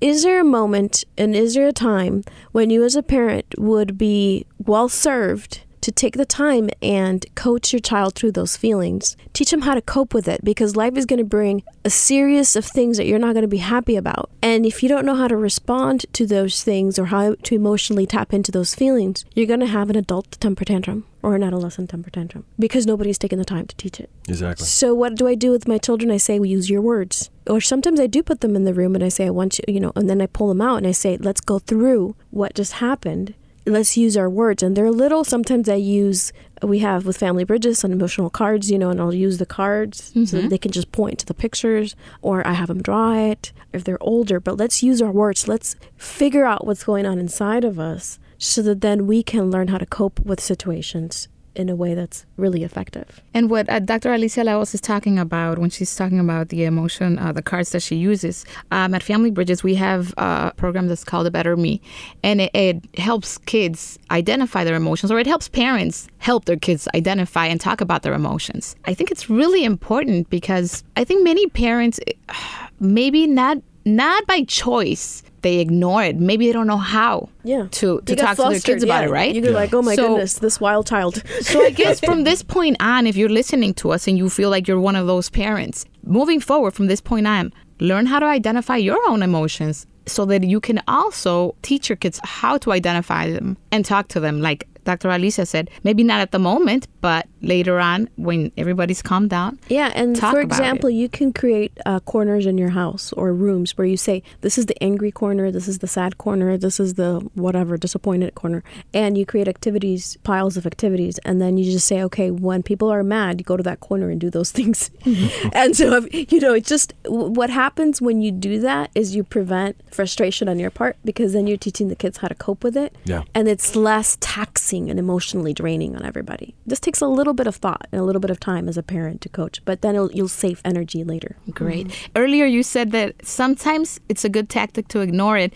Is 0.00 0.22
there 0.22 0.40
a 0.40 0.44
moment 0.44 1.04
and 1.16 1.34
is 1.34 1.54
there 1.54 1.66
a 1.66 1.72
time 1.72 2.22
when 2.52 2.70
you 2.70 2.84
as 2.84 2.96
a 2.96 3.02
parent 3.02 3.46
would 3.58 3.98
be 3.98 4.46
well 4.58 4.88
served 4.88 5.62
to 5.86 5.92
take 5.92 6.16
the 6.16 6.26
time 6.26 6.68
and 6.82 7.24
coach 7.36 7.72
your 7.72 7.78
child 7.78 8.16
through 8.16 8.32
those 8.32 8.56
feelings? 8.56 9.16
Teach 9.32 9.52
them 9.52 9.62
how 9.62 9.74
to 9.76 9.80
cope 9.80 10.12
with 10.12 10.26
it 10.26 10.44
because 10.44 10.74
life 10.74 10.96
is 10.96 11.06
going 11.06 11.20
to 11.20 11.24
bring 11.24 11.62
a 11.84 11.90
series 11.90 12.56
of 12.56 12.64
things 12.64 12.96
that 12.96 13.06
you're 13.06 13.20
not 13.20 13.34
going 13.34 13.42
to 13.42 13.48
be 13.48 13.58
happy 13.58 13.94
about. 13.94 14.28
And 14.42 14.66
if 14.66 14.82
you 14.82 14.88
don't 14.88 15.06
know 15.06 15.14
how 15.14 15.28
to 15.28 15.36
respond 15.36 16.04
to 16.14 16.26
those 16.26 16.64
things 16.64 16.98
or 16.98 17.06
how 17.06 17.36
to 17.44 17.54
emotionally 17.54 18.04
tap 18.04 18.34
into 18.34 18.50
those 18.50 18.74
feelings, 18.74 19.24
you're 19.34 19.46
going 19.46 19.60
to 19.60 19.66
have 19.66 19.88
an 19.88 19.96
adult 19.96 20.32
temper 20.40 20.64
tantrum 20.64 21.06
or 21.22 21.36
an 21.36 21.44
adolescent 21.44 21.90
temper 21.90 22.10
tantrum 22.10 22.44
because 22.58 22.84
nobody's 22.84 23.18
taken 23.18 23.38
the 23.38 23.44
time 23.44 23.66
to 23.66 23.76
teach 23.76 24.00
it. 24.00 24.10
Exactly. 24.28 24.66
So 24.66 24.92
what 24.92 25.14
do 25.14 25.28
I 25.28 25.36
do 25.36 25.52
with 25.52 25.68
my 25.68 25.78
children? 25.78 26.10
I 26.10 26.16
say, 26.16 26.40
we 26.40 26.48
use 26.48 26.68
your 26.68 26.82
words. 26.82 27.30
Or 27.46 27.60
sometimes 27.60 28.00
I 28.00 28.08
do 28.08 28.24
put 28.24 28.40
them 28.40 28.56
in 28.56 28.64
the 28.64 28.74
room 28.74 28.96
and 28.96 29.04
I 29.04 29.08
say, 29.08 29.26
I 29.26 29.30
want 29.30 29.58
you, 29.60 29.64
you 29.72 29.78
know, 29.78 29.92
and 29.94 30.10
then 30.10 30.20
I 30.20 30.26
pull 30.26 30.48
them 30.48 30.60
out 30.60 30.78
and 30.78 30.86
I 30.86 30.92
say, 30.92 31.16
let's 31.16 31.40
go 31.40 31.60
through 31.60 32.16
what 32.30 32.54
just 32.54 32.74
happened. 32.74 33.34
Let's 33.66 33.96
use 33.96 34.16
our 34.16 34.30
words. 34.30 34.62
And 34.62 34.76
they're 34.76 34.90
little. 34.90 35.24
Sometimes 35.24 35.68
I 35.68 35.74
use, 35.74 36.32
we 36.62 36.78
have 36.80 37.04
with 37.04 37.16
Family 37.16 37.44
Bridges 37.44 37.78
some 37.78 37.92
emotional 37.92 38.30
cards, 38.30 38.70
you 38.70 38.78
know, 38.78 38.90
and 38.90 39.00
I'll 39.00 39.14
use 39.14 39.38
the 39.38 39.46
cards 39.46 40.12
so 40.14 40.20
that 40.20 40.26
mm-hmm. 40.26 40.48
they 40.48 40.58
can 40.58 40.70
just 40.70 40.92
point 40.92 41.18
to 41.18 41.26
the 41.26 41.34
pictures 41.34 41.96
or 42.22 42.46
I 42.46 42.52
have 42.52 42.68
them 42.68 42.82
draw 42.82 43.14
it 43.14 43.52
if 43.72 43.84
they're 43.84 44.02
older. 44.02 44.40
But 44.40 44.56
let's 44.56 44.82
use 44.82 45.02
our 45.02 45.10
words. 45.10 45.48
Let's 45.48 45.76
figure 45.96 46.44
out 46.44 46.66
what's 46.66 46.84
going 46.84 47.06
on 47.06 47.18
inside 47.18 47.64
of 47.64 47.78
us 47.78 48.18
so 48.38 48.62
that 48.62 48.82
then 48.82 49.06
we 49.06 49.22
can 49.22 49.50
learn 49.50 49.68
how 49.68 49.78
to 49.78 49.86
cope 49.86 50.20
with 50.20 50.40
situations 50.40 51.28
in 51.56 51.68
a 51.68 51.74
way 51.74 51.94
that's 51.94 52.26
really 52.36 52.62
effective. 52.62 53.22
And 53.34 53.50
what 53.50 53.68
uh, 53.68 53.80
Dr. 53.80 54.12
Alicia 54.12 54.44
Laos 54.44 54.74
is 54.74 54.80
talking 54.80 55.18
about 55.18 55.58
when 55.58 55.70
she's 55.70 55.94
talking 55.96 56.20
about 56.20 56.50
the 56.50 56.64
emotion, 56.64 57.18
uh, 57.18 57.32
the 57.32 57.42
cards 57.42 57.70
that 57.70 57.82
she 57.82 57.96
uses, 57.96 58.44
um, 58.70 58.94
at 58.94 59.02
Family 59.02 59.30
Bridges, 59.30 59.62
we 59.62 59.74
have 59.76 60.14
a 60.18 60.52
program 60.56 60.88
that's 60.88 61.04
called 61.04 61.26
A 61.26 61.30
Better 61.30 61.56
Me. 61.56 61.80
And 62.22 62.42
it, 62.42 62.50
it 62.54 62.98
helps 62.98 63.38
kids 63.38 63.98
identify 64.10 64.64
their 64.64 64.76
emotions, 64.76 65.10
or 65.10 65.18
it 65.18 65.26
helps 65.26 65.48
parents 65.48 66.08
help 66.18 66.44
their 66.44 66.56
kids 66.56 66.86
identify 66.94 67.46
and 67.46 67.60
talk 67.60 67.80
about 67.80 68.02
their 68.02 68.14
emotions. 68.14 68.76
I 68.84 68.94
think 68.94 69.10
it's 69.10 69.30
really 69.30 69.64
important 69.64 70.30
because 70.30 70.84
I 70.96 71.04
think 71.04 71.24
many 71.24 71.46
parents, 71.48 71.98
maybe 72.80 73.26
not 73.26 73.58
not 73.86 74.26
by 74.26 74.42
choice, 74.42 75.22
they 75.46 75.58
ignore 75.66 76.02
it. 76.08 76.16
Maybe 76.16 76.46
they 76.46 76.52
don't 76.58 76.66
know 76.66 76.76
how 76.96 77.28
Yeah. 77.44 77.64
to, 77.78 78.00
to 78.08 78.16
talk 78.16 78.36
to 78.36 78.42
their 78.50 78.60
kids 78.68 78.82
about 78.82 79.02
yeah. 79.02 79.08
it, 79.08 79.12
right? 79.18 79.34
You're 79.34 79.52
like, 79.62 79.72
oh 79.72 79.82
my 79.82 79.94
So- 79.94 80.08
goodness, 80.08 80.32
this 80.46 80.60
wild 80.60 80.86
child. 80.92 81.22
So 81.40 81.64
I 81.64 81.70
guess 81.82 82.00
from 82.00 82.24
this 82.24 82.42
point 82.42 82.76
on, 82.80 83.06
if 83.06 83.16
you're 83.16 83.28
listening 83.40 83.72
to 83.74 83.92
us 83.94 84.08
and 84.08 84.18
you 84.18 84.28
feel 84.28 84.50
like 84.50 84.66
you're 84.68 84.80
one 84.90 84.96
of 84.96 85.06
those 85.06 85.30
parents, 85.30 85.84
moving 86.04 86.40
forward 86.40 86.72
from 86.74 86.86
this 86.88 87.00
point 87.00 87.26
on, 87.26 87.52
learn 87.78 88.06
how 88.06 88.18
to 88.18 88.26
identify 88.26 88.76
your 88.76 88.98
own 89.08 89.22
emotions 89.22 89.86
so 90.06 90.24
that 90.26 90.42
you 90.44 90.60
can 90.60 90.80
also 90.88 91.54
teach 91.62 91.88
your 91.88 91.96
kids 91.96 92.20
how 92.24 92.58
to 92.58 92.72
identify 92.72 93.30
them 93.30 93.56
and 93.72 93.84
talk 93.84 94.08
to 94.08 94.20
them. 94.20 94.40
Like 94.40 94.66
Dr. 94.86 95.10
Alicia 95.10 95.44
said, 95.44 95.68
maybe 95.84 96.02
not 96.04 96.20
at 96.20 96.30
the 96.30 96.38
moment, 96.38 96.88
but 97.02 97.26
later 97.42 97.78
on 97.78 98.08
when 98.16 98.50
everybody's 98.56 99.02
calmed 99.02 99.30
down. 99.30 99.58
Yeah, 99.68 99.92
and 99.94 100.16
Talk 100.16 100.32
for 100.34 100.40
about 100.40 100.58
example, 100.58 100.88
you 100.88 101.08
can 101.08 101.32
create 101.32 101.72
uh, 101.84 102.00
corners 102.00 102.46
in 102.46 102.56
your 102.56 102.70
house 102.70 103.12
or 103.12 103.34
rooms 103.34 103.76
where 103.76 103.86
you 103.86 103.96
say, 104.08 104.22
"This 104.40 104.56
is 104.58 104.66
the 104.66 104.78
angry 104.82 105.10
corner, 105.12 105.50
this 105.50 105.68
is 105.68 105.78
the 105.84 105.86
sad 105.98 106.12
corner, 106.18 106.56
this 106.56 106.80
is 106.80 106.94
the 106.94 107.10
whatever 107.34 107.76
disappointed 107.76 108.34
corner," 108.34 108.62
and 108.94 109.18
you 109.18 109.24
create 109.26 109.48
activities, 109.56 110.16
piles 110.22 110.56
of 110.56 110.64
activities, 110.66 111.18
and 111.26 111.34
then 111.42 111.52
you 111.58 111.64
just 111.76 111.86
say, 111.92 111.98
"Okay, 112.08 112.30
when 112.30 112.62
people 112.62 112.88
are 112.96 113.04
mad, 113.16 113.32
you 113.40 113.44
go 113.52 113.56
to 113.56 113.62
that 113.70 113.80
corner 113.80 114.08
and 114.10 114.20
do 114.20 114.30
those 114.30 114.50
things." 114.58 114.90
and 115.52 115.76
so, 115.76 115.86
if, 116.04 116.32
you 116.32 116.40
know, 116.40 116.54
it's 116.54 116.68
just 116.76 116.94
what 117.06 117.50
happens 117.50 118.00
when 118.00 118.20
you 118.24 118.30
do 118.32 118.60
that 118.60 118.90
is 118.94 119.14
you 119.16 119.22
prevent 119.24 119.74
frustration 119.92 120.48
on 120.48 120.58
your 120.58 120.70
part 120.70 120.96
because 121.04 121.32
then 121.34 121.46
you're 121.48 121.64
teaching 121.68 121.88
the 121.88 121.96
kids 122.04 122.18
how 122.18 122.28
to 122.28 122.34
cope 122.46 122.62
with 122.64 122.76
it, 122.76 122.94
Yeah. 123.04 123.22
and 123.34 123.48
it's 123.48 123.74
less 123.76 124.16
taxing 124.20 124.75
taxing 124.76 124.90
and 124.90 124.98
emotionally 124.98 125.52
draining 125.52 125.96
on 125.96 126.04
everybody. 126.04 126.54
This 126.66 126.80
takes 126.80 127.00
a 127.00 127.06
little 127.06 127.34
bit 127.34 127.46
of 127.46 127.56
thought 127.56 127.86
and 127.92 128.00
a 128.00 128.04
little 128.04 128.20
bit 128.20 128.30
of 128.30 128.38
time 128.38 128.68
as 128.68 128.76
a 128.76 128.82
parent 128.82 129.20
to 129.22 129.28
coach, 129.28 129.62
but 129.64 129.80
then 129.80 129.94
you'll 130.12 130.28
save 130.28 130.60
energy 130.64 131.04
later. 131.04 131.36
Great. 131.50 131.86
Earlier, 132.14 132.46
you 132.46 132.62
said 132.62 132.92
that 132.92 133.14
sometimes 133.22 134.00
it's 134.08 134.24
a 134.24 134.28
good 134.28 134.48
tactic 134.48 134.88
to 134.88 135.00
ignore 135.00 135.38
it. 135.38 135.52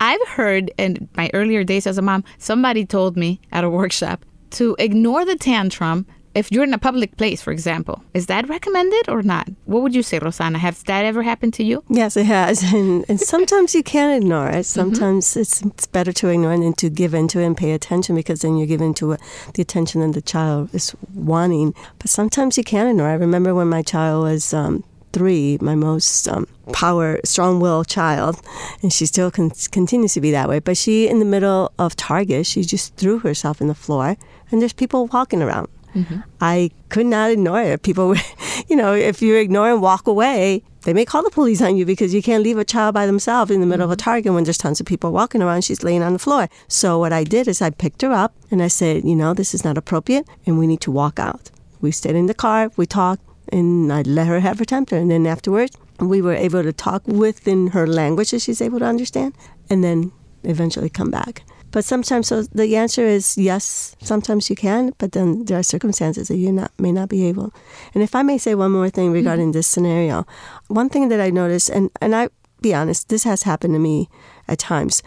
I've 0.00 0.28
heard 0.28 0.70
in 0.76 1.08
my 1.16 1.30
earlier 1.32 1.64
days 1.64 1.86
as 1.86 1.98
a 1.98 2.02
mom, 2.02 2.24
somebody 2.38 2.84
told 2.84 3.16
me 3.16 3.40
at 3.52 3.64
a 3.64 3.70
workshop 3.70 4.24
to 4.50 4.76
ignore 4.78 5.24
the 5.24 5.36
tantrum 5.36 6.06
if 6.34 6.50
you're 6.50 6.64
in 6.64 6.74
a 6.74 6.78
public 6.78 7.16
place, 7.16 7.40
for 7.40 7.52
example. 7.52 8.02
Is 8.12 8.26
that 8.26 8.48
recommended 8.48 9.08
or 9.08 9.22
not? 9.22 9.48
What 9.64 9.82
would 9.82 9.94
you 9.94 10.02
say, 10.02 10.18
Rosanna? 10.18 10.58
Has 10.58 10.82
that 10.84 11.04
ever 11.04 11.22
happened 11.22 11.54
to 11.54 11.64
you? 11.64 11.84
Yes, 11.88 12.16
it 12.16 12.26
has. 12.26 12.62
And, 12.74 13.04
and 13.08 13.20
sometimes 13.20 13.74
you 13.74 13.84
can 13.84 14.10
ignore 14.10 14.48
it. 14.48 14.64
Sometimes 14.66 15.36
it's, 15.36 15.62
it's 15.62 15.86
better 15.86 16.12
to 16.12 16.28
ignore 16.28 16.54
it 16.54 16.58
than 16.58 16.72
to 16.74 16.90
give 16.90 17.14
into 17.14 17.38
it 17.38 17.46
and 17.46 17.56
pay 17.56 17.70
attention 17.72 18.16
because 18.16 18.40
then 18.40 18.56
you 18.56 18.66
give 18.66 18.80
into 18.80 19.12
it 19.12 19.20
the 19.54 19.62
attention 19.62 20.00
that 20.00 20.12
the 20.12 20.22
child 20.22 20.74
is 20.74 20.94
wanting. 21.14 21.72
But 22.00 22.10
sometimes 22.10 22.58
you 22.58 22.64
can 22.64 22.88
ignore 22.88 23.08
it. 23.10 23.12
I 23.12 23.14
remember 23.14 23.54
when 23.54 23.68
my 23.68 23.82
child 23.82 24.24
was 24.24 24.52
um, 24.52 24.82
three, 25.14 25.56
my 25.60 25.76
most 25.76 26.26
um, 26.28 26.46
power, 26.72 27.20
strong 27.24 27.60
willed 27.60 27.86
child, 27.86 28.40
and 28.82 28.92
she 28.92 29.06
still 29.06 29.30
con- 29.30 29.52
continues 29.70 30.12
to 30.14 30.20
be 30.20 30.32
that 30.32 30.48
way. 30.48 30.58
But 30.58 30.76
she, 30.76 31.08
in 31.08 31.20
the 31.20 31.24
middle 31.24 31.72
of 31.78 31.94
Target, 31.94 32.44
she 32.44 32.62
just 32.62 32.96
threw 32.96 33.20
herself 33.20 33.60
in 33.60 33.68
the 33.68 33.74
floor, 33.74 34.16
and 34.50 34.60
there's 34.60 34.72
people 34.72 35.06
walking 35.06 35.40
around. 35.40 35.68
Mm-hmm. 35.94 36.20
I 36.40 36.70
could 36.88 37.06
not 37.06 37.30
ignore 37.30 37.62
it. 37.62 37.82
People, 37.82 38.08
were- 38.08 38.16
you 38.68 38.76
know, 38.76 38.94
if 38.94 39.22
you 39.22 39.36
ignore 39.36 39.70
and 39.70 39.80
walk 39.80 40.06
away, 40.06 40.62
they 40.82 40.92
may 40.92 41.04
call 41.04 41.22
the 41.22 41.30
police 41.30 41.62
on 41.62 41.76
you 41.76 41.86
because 41.86 42.12
you 42.12 42.22
can't 42.22 42.42
leave 42.42 42.58
a 42.58 42.64
child 42.64 42.94
by 42.94 43.06
themselves 43.06 43.50
in 43.50 43.60
the 43.60 43.66
middle 43.66 43.84
of 43.84 43.90
a 43.90 43.94
mm-hmm. 43.94 44.04
Target 44.04 44.32
when 44.34 44.44
there's 44.44 44.58
tons 44.58 44.80
of 44.80 44.86
people 44.86 45.12
walking 45.12 45.42
around. 45.42 45.64
She's 45.64 45.82
laying 45.82 46.02
on 46.02 46.12
the 46.12 46.18
floor. 46.18 46.48
So 46.68 46.98
what 46.98 47.12
I 47.12 47.24
did 47.24 47.48
is 47.48 47.62
I 47.62 47.70
picked 47.70 48.02
her 48.02 48.12
up 48.12 48.34
and 48.50 48.62
I 48.62 48.68
said, 48.68 49.04
you 49.04 49.16
know, 49.16 49.32
this 49.32 49.54
is 49.54 49.64
not 49.64 49.78
appropriate, 49.78 50.28
and 50.46 50.58
we 50.58 50.66
need 50.66 50.82
to 50.82 50.90
walk 50.90 51.18
out. 51.18 51.50
We 51.80 51.90
stayed 51.90 52.16
in 52.16 52.26
the 52.26 52.34
car, 52.34 52.70
we 52.76 52.86
talked, 52.86 53.22
and 53.50 53.92
I 53.92 54.02
let 54.02 54.26
her 54.26 54.40
have 54.40 54.58
her 54.58 54.64
temper. 54.64 54.96
And 54.96 55.10
then 55.10 55.26
afterwards, 55.26 55.76
we 56.00 56.20
were 56.20 56.34
able 56.34 56.62
to 56.62 56.72
talk 56.72 57.06
within 57.06 57.68
her 57.68 57.86
language 57.86 58.30
that 58.32 58.40
she's 58.42 58.60
able 58.60 58.78
to 58.80 58.84
understand, 58.84 59.34
and 59.70 59.82
then 59.82 60.12
eventually 60.42 60.90
come 60.90 61.10
back. 61.10 61.44
But 61.74 61.84
sometimes, 61.84 62.28
so 62.28 62.42
the 62.42 62.76
answer 62.76 63.04
is 63.04 63.36
yes. 63.36 63.96
Sometimes 64.00 64.48
you 64.48 64.54
can, 64.54 64.94
but 64.98 65.10
then 65.10 65.44
there 65.46 65.58
are 65.58 65.64
circumstances 65.64 66.28
that 66.28 66.36
you 66.36 66.52
not 66.52 66.70
may 66.78 66.92
not 66.92 67.08
be 67.08 67.26
able. 67.26 67.52
And 67.94 68.02
if 68.04 68.14
I 68.14 68.22
may 68.22 68.38
say 68.38 68.54
one 68.54 68.70
more 68.70 68.88
thing 68.88 69.06
mm-hmm. 69.06 69.14
regarding 69.14 69.50
this 69.50 69.66
scenario, 69.66 70.24
one 70.68 70.88
thing 70.88 71.08
that 71.08 71.20
I 71.20 71.30
noticed, 71.30 71.70
and 71.70 71.90
and 72.00 72.14
I 72.14 72.28
be 72.60 72.72
honest, 72.72 73.08
this 73.08 73.24
has 73.24 73.42
happened 73.42 73.74
to 73.74 73.80
me 73.80 74.08
at 74.46 74.60
times. 74.60 75.02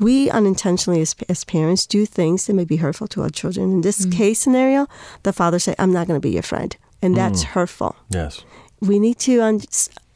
We 0.00 0.28
unintentionally, 0.28 1.00
as, 1.02 1.14
as 1.28 1.44
parents, 1.44 1.86
do 1.86 2.04
things 2.04 2.46
that 2.46 2.54
may 2.54 2.64
be 2.64 2.78
hurtful 2.78 3.06
to 3.08 3.22
our 3.22 3.30
children. 3.30 3.70
In 3.70 3.80
this 3.82 4.04
mm. 4.04 4.12
case 4.12 4.40
scenario, 4.40 4.88
the 5.22 5.32
father 5.32 5.60
said, 5.60 5.76
"I'm 5.78 5.92
not 5.92 6.08
going 6.08 6.20
to 6.20 6.28
be 6.28 6.34
your 6.34 6.42
friend," 6.42 6.76
and 7.00 7.16
that's 7.16 7.44
mm. 7.44 7.54
hurtful 7.54 7.94
Yes. 8.10 8.42
we 8.80 8.98
need 8.98 9.18
to 9.20 9.40
un- 9.40 9.62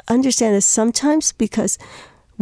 understand 0.09 0.57
that 0.57 0.63
sometimes 0.63 1.31
because 1.31 1.79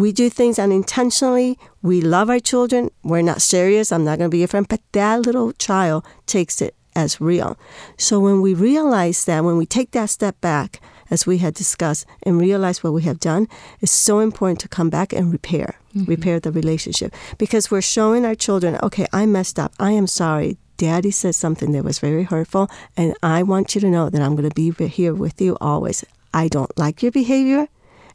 we 0.00 0.12
do 0.12 0.30
things 0.30 0.59
unintentionally, 0.59 1.59
we 1.83 2.00
love 2.00 2.30
our 2.30 2.40
children, 2.40 2.90
we're 3.02 3.23
not 3.23 3.42
serious, 3.42 3.92
I'm 3.92 4.04
not 4.04 4.19
going 4.19 4.30
to 4.30 4.35
be 4.35 4.38
your 4.38 4.49
friend, 4.49 4.66
but 4.69 4.80
that 4.92 5.26
little 5.26 5.52
child 5.52 6.04
takes 6.26 6.61
it 6.61 6.75
as 6.95 7.21
real. 7.21 7.59
So 7.97 8.21
when 8.21 8.40
we 8.40 8.54
realize 8.54 9.25
that, 9.25 9.45
when 9.45 9.57
we 9.57 9.66
take 9.66 9.92
that 9.92 10.11
step 10.11 10.40
back, 10.40 10.80
as 11.11 11.26
we 11.26 11.38
had 11.38 11.54
discussed, 11.54 12.07
and 12.23 12.40
realize 12.40 12.85
what 12.85 12.92
we 12.92 13.02
have 13.02 13.19
done, 13.19 13.49
it's 13.80 13.90
so 13.90 14.21
important 14.21 14.61
to 14.61 14.69
come 14.69 14.90
back 14.90 15.12
and 15.12 15.33
repair, 15.33 15.75
mm-hmm. 15.95 16.09
repair 16.09 16.38
the 16.38 16.52
relationship. 16.52 17.12
Because 17.37 17.71
we're 17.71 17.83
showing 17.83 18.25
our 18.25 18.37
children, 18.37 18.78
okay, 18.83 19.07
I 19.12 19.26
messed 19.26 19.59
up, 19.59 19.73
I 19.80 19.90
am 19.92 20.07
sorry. 20.07 20.57
Daddy 20.76 21.11
said 21.11 21.35
something 21.35 21.73
that 21.73 21.85
was 21.85 21.99
very 21.99 22.23
hurtful, 22.23 22.71
and 22.97 23.14
I 23.23 23.42
want 23.42 23.75
you 23.75 23.80
to 23.83 23.90
know 23.90 24.09
that 24.09 24.23
I'm 24.23 24.37
going 24.37 24.49
to 24.49 24.54
be 24.54 24.71
here 24.87 25.12
with 25.12 25.40
you 25.40 25.59
always. 25.61 26.04
I 26.33 26.49
don't 26.49 26.76
like 26.78 27.02
your 27.02 27.12
behavior, 27.12 27.69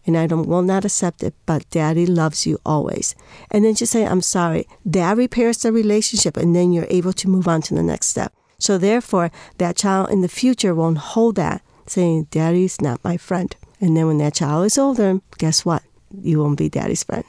and 0.05 0.17
I 0.17 0.27
don't, 0.27 0.47
will 0.47 0.61
not 0.61 0.85
accept 0.85 1.23
it, 1.23 1.33
but 1.45 1.69
Daddy 1.69 2.05
loves 2.05 2.45
you 2.45 2.59
always. 2.65 3.15
And 3.51 3.65
then 3.65 3.75
just 3.75 3.91
say, 3.91 4.05
I'm 4.05 4.21
sorry. 4.21 4.67
That 4.85 5.17
repairs 5.17 5.57
the 5.57 5.71
relationship, 5.71 6.37
and 6.37 6.55
then 6.55 6.71
you're 6.71 6.87
able 6.89 7.13
to 7.13 7.29
move 7.29 7.47
on 7.47 7.61
to 7.63 7.75
the 7.75 7.83
next 7.83 8.07
step. 8.07 8.33
So 8.57 8.77
therefore, 8.77 9.31
that 9.57 9.75
child 9.75 10.11
in 10.11 10.21
the 10.21 10.27
future 10.27 10.73
won't 10.73 10.97
hold 10.97 11.35
that, 11.35 11.61
saying, 11.87 12.27
Daddy's 12.31 12.81
not 12.81 13.03
my 13.03 13.17
friend. 13.17 13.55
And 13.81 13.95
then 13.95 14.07
when 14.07 14.17
that 14.19 14.35
child 14.35 14.65
is 14.65 14.77
older, 14.77 15.19
guess 15.37 15.65
what? 15.65 15.83
You 16.21 16.39
won't 16.39 16.57
be 16.57 16.69
Daddy's 16.69 17.03
friend. 17.03 17.25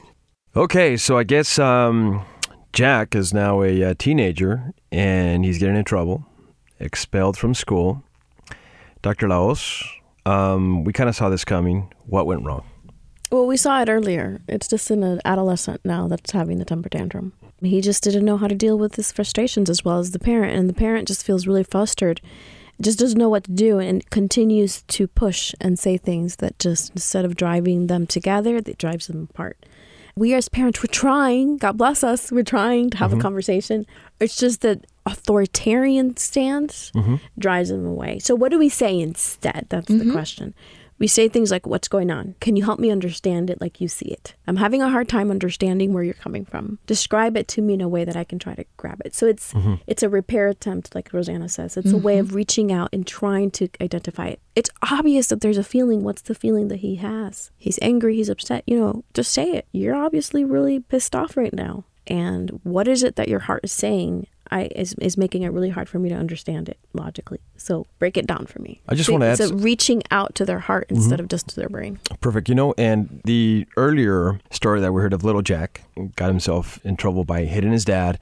Okay, 0.55 0.97
so 0.97 1.17
I 1.17 1.23
guess 1.23 1.59
um, 1.59 2.25
Jack 2.73 3.15
is 3.15 3.33
now 3.33 3.61
a, 3.61 3.83
uh 3.83 3.93
teenager 3.97 4.73
and 4.91 5.43
he's 5.45 5.59
getting 5.59 5.75
in 5.75 5.83
trouble, 5.83 6.25
expelled 6.79 7.37
from 7.37 7.53
school. 7.53 8.03
Dr. 9.01 9.27
Laos, 9.27 9.83
um, 10.27 10.83
we 10.83 10.91
kind 10.91 11.09
of 11.09 11.15
saw 11.15 11.29
this 11.29 11.45
coming. 11.45 11.93
What 12.05 12.25
went 12.25 12.43
wrong? 12.43 12.65
Well, 13.31 13.47
we 13.47 13.57
saw 13.57 13.81
it 13.81 13.89
earlier. 13.89 14.41
It's 14.47 14.67
just 14.67 14.91
an 14.91 15.21
adolescent 15.25 15.81
now 15.83 16.07
that's 16.07 16.31
having 16.31 16.59
the 16.59 16.65
temper 16.65 16.89
tantrum. 16.89 17.33
He 17.61 17.81
just 17.81 18.03
didn't 18.03 18.25
know 18.25 18.37
how 18.37 18.47
to 18.47 18.55
deal 18.55 18.77
with 18.77 18.95
his 18.95 19.11
frustrations 19.11 19.69
as 19.69 19.83
well 19.83 19.99
as 19.99 20.11
the 20.11 20.19
parent, 20.19 20.55
and 20.55 20.69
the 20.69 20.73
parent 20.73 21.07
just 21.07 21.25
feels 21.25 21.47
really 21.47 21.63
flustered, 21.63 22.21
just 22.81 22.99
doesn't 22.99 23.17
know 23.17 23.29
what 23.29 23.45
to 23.45 23.51
do, 23.51 23.79
and 23.79 24.07
continues 24.09 24.83
to 24.83 25.07
push 25.07 25.53
and 25.59 25.79
say 25.79 25.97
things 25.97 26.37
that 26.37 26.59
just 26.59 26.91
instead 26.91 27.25
of 27.25 27.35
driving 27.35 27.87
them 27.87 28.05
together, 28.05 28.57
it 28.57 28.77
drives 28.77 29.07
them 29.07 29.27
apart. 29.29 29.65
We 30.17 30.33
as 30.33 30.49
parents, 30.49 30.81
we're 30.81 30.87
trying. 30.91 31.57
God 31.57 31.77
bless 31.77 32.03
us. 32.03 32.31
We're 32.31 32.43
trying 32.43 32.89
to 32.89 32.97
have 32.97 33.11
a 33.11 33.15
mm-hmm. 33.15 33.21
conversation. 33.21 33.85
It's 34.19 34.35
just 34.35 34.61
that 34.61 34.85
authoritarian 35.05 36.17
stance 36.17 36.91
mm-hmm. 36.95 37.15
drives 37.37 37.69
them 37.69 37.85
away. 37.85 38.19
So 38.19 38.33
what 38.33 38.51
do 38.51 38.57
we 38.57 38.67
say 38.67 38.99
instead? 38.99 39.67
That's 39.69 39.87
the 39.87 39.93
mm-hmm. 39.93 40.11
question. 40.11 40.55
We 40.99 41.07
say 41.07 41.27
things 41.27 41.51
like, 41.51 41.67
What's 41.67 41.87
going 41.87 42.11
on? 42.11 42.35
Can 42.39 42.55
you 42.55 42.63
help 42.63 42.79
me 42.79 42.91
understand 42.91 43.49
it 43.49 43.61
like 43.61 43.81
you 43.81 43.87
see 43.87 44.07
it? 44.07 44.35
I'm 44.47 44.57
having 44.57 44.81
a 44.81 44.89
hard 44.89 45.07
time 45.07 45.31
understanding 45.31 45.93
where 45.93 46.03
you're 46.03 46.13
coming 46.13 46.45
from. 46.45 46.79
Describe 46.87 47.37
it 47.37 47.47
to 47.49 47.61
me 47.61 47.75
in 47.75 47.81
a 47.81 47.89
way 47.89 48.05
that 48.05 48.15
I 48.15 48.23
can 48.23 48.39
try 48.39 48.55
to 48.55 48.65
grab 48.77 49.01
it. 49.05 49.15
So 49.15 49.25
it's 49.25 49.53
mm-hmm. 49.53 49.75
it's 49.85 50.03
a 50.03 50.09
repair 50.09 50.47
attempt, 50.47 50.95
like 50.95 51.13
Rosanna 51.13 51.49
says. 51.49 51.77
It's 51.77 51.91
a 51.91 51.97
way 51.97 52.13
mm-hmm. 52.13 52.21
of 52.21 52.35
reaching 52.35 52.71
out 52.71 52.89
and 52.93 53.05
trying 53.05 53.51
to 53.51 53.69
identify 53.81 54.27
it. 54.27 54.41
It's 54.55 54.69
obvious 54.91 55.27
that 55.27 55.41
there's 55.41 55.57
a 55.57 55.63
feeling. 55.63 56.03
What's 56.03 56.23
the 56.23 56.35
feeling 56.35 56.67
that 56.69 56.77
he 56.77 56.95
has? 56.95 57.51
He's 57.57 57.79
angry, 57.81 58.15
he's 58.15 58.29
upset. 58.29 58.63
You 58.65 58.79
know, 58.79 59.03
just 59.13 59.31
say 59.31 59.51
it. 59.51 59.67
You're 59.71 59.95
obviously 59.95 60.43
really 60.43 60.79
pissed 60.79 61.15
off 61.15 61.37
right 61.37 61.53
now. 61.53 61.85
And 62.07 62.61
what 62.63 62.87
is 62.87 63.03
it 63.03 63.17
that 63.17 63.27
your 63.27 63.39
heart 63.41 63.61
is 63.63 63.71
saying? 63.71 64.27
I 64.51 64.63
is, 64.75 64.93
is 64.99 65.17
making 65.17 65.43
it 65.43 65.49
really 65.49 65.69
hard 65.69 65.89
for 65.89 65.99
me 65.99 66.09
to 66.09 66.15
understand 66.15 66.69
it 66.69 66.77
logically. 66.93 67.39
So 67.57 67.85
break 67.99 68.17
it 68.17 68.27
down 68.27 68.45
for 68.45 68.61
me. 68.61 68.81
I 68.87 68.95
just 68.95 69.07
So 69.07 69.13
wanna 69.13 69.25
it's 69.27 69.41
add 69.41 69.51
a 69.51 69.53
s- 69.55 69.61
reaching 69.61 70.03
out 70.11 70.35
to 70.35 70.45
their 70.45 70.59
heart 70.59 70.87
instead 70.89 71.15
mm-hmm. 71.15 71.23
of 71.23 71.29
just 71.29 71.49
to 71.49 71.55
their 71.55 71.69
brain. 71.69 71.99
Perfect. 72.21 72.49
You 72.49 72.55
know, 72.55 72.73
and 72.77 73.21
the 73.25 73.65
earlier 73.77 74.39
story 74.51 74.79
that 74.81 74.91
we 74.93 75.01
heard 75.01 75.13
of 75.13 75.23
little 75.23 75.41
Jack 75.41 75.83
got 76.15 76.27
himself 76.27 76.79
in 76.85 76.95
trouble 76.97 77.23
by 77.23 77.45
hitting 77.45 77.71
his 77.71 77.85
dad. 77.85 78.19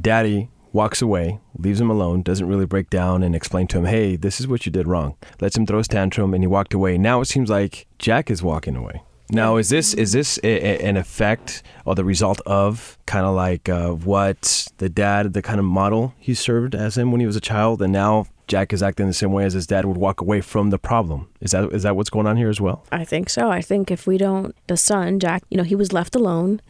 Daddy 0.00 0.48
walks 0.72 1.00
away, 1.00 1.40
leaves 1.58 1.80
him 1.80 1.88
alone, 1.90 2.22
doesn't 2.22 2.46
really 2.46 2.66
break 2.66 2.90
down 2.90 3.22
and 3.22 3.34
explain 3.34 3.66
to 3.68 3.78
him, 3.78 3.86
hey, 3.86 4.14
this 4.14 4.40
is 4.40 4.46
what 4.46 4.66
you 4.66 4.72
did 4.72 4.86
wrong. 4.86 5.16
Lets 5.40 5.56
him 5.56 5.64
throw 5.64 5.78
his 5.78 5.88
tantrum 5.88 6.34
and 6.34 6.42
he 6.42 6.46
walked 6.46 6.74
away. 6.74 6.98
Now 6.98 7.20
it 7.22 7.24
seems 7.26 7.48
like 7.48 7.86
Jack 7.98 8.30
is 8.30 8.42
walking 8.42 8.76
away. 8.76 9.02
Now, 9.30 9.56
is 9.56 9.68
this 9.70 9.92
is 9.94 10.12
this 10.12 10.38
a, 10.44 10.48
a- 10.48 10.88
an 10.88 10.96
effect 10.96 11.62
or 11.84 11.94
the 11.94 12.04
result 12.04 12.40
of 12.46 12.96
kind 13.06 13.26
of 13.26 13.34
like 13.34 13.68
uh, 13.68 13.90
what 13.90 14.68
the 14.78 14.88
dad, 14.88 15.32
the 15.32 15.42
kind 15.42 15.58
of 15.58 15.64
model 15.66 16.14
he 16.18 16.34
served 16.34 16.74
as 16.74 16.96
him 16.96 17.10
when 17.10 17.20
he 17.20 17.26
was 17.26 17.36
a 17.36 17.40
child, 17.40 17.82
and 17.82 17.92
now 17.92 18.26
Jack 18.46 18.72
is 18.72 18.80
acting 18.84 19.08
the 19.08 19.12
same 19.12 19.32
way 19.32 19.44
as 19.44 19.54
his 19.54 19.66
dad 19.66 19.84
would 19.84 19.96
walk 19.96 20.20
away 20.20 20.40
from 20.40 20.70
the 20.70 20.78
problem? 20.78 21.26
Is 21.40 21.50
that 21.50 21.72
is 21.72 21.82
that 21.82 21.96
what's 21.96 22.10
going 22.10 22.28
on 22.28 22.36
here 22.36 22.48
as 22.48 22.60
well? 22.60 22.84
I 22.92 23.04
think 23.04 23.28
so. 23.28 23.50
I 23.50 23.60
think 23.60 23.90
if 23.90 24.06
we 24.06 24.16
don't, 24.18 24.54
the 24.68 24.76
son, 24.76 25.18
Jack, 25.18 25.42
you 25.50 25.56
know, 25.56 25.64
he 25.64 25.74
was 25.74 25.92
left 25.92 26.14
alone 26.14 26.60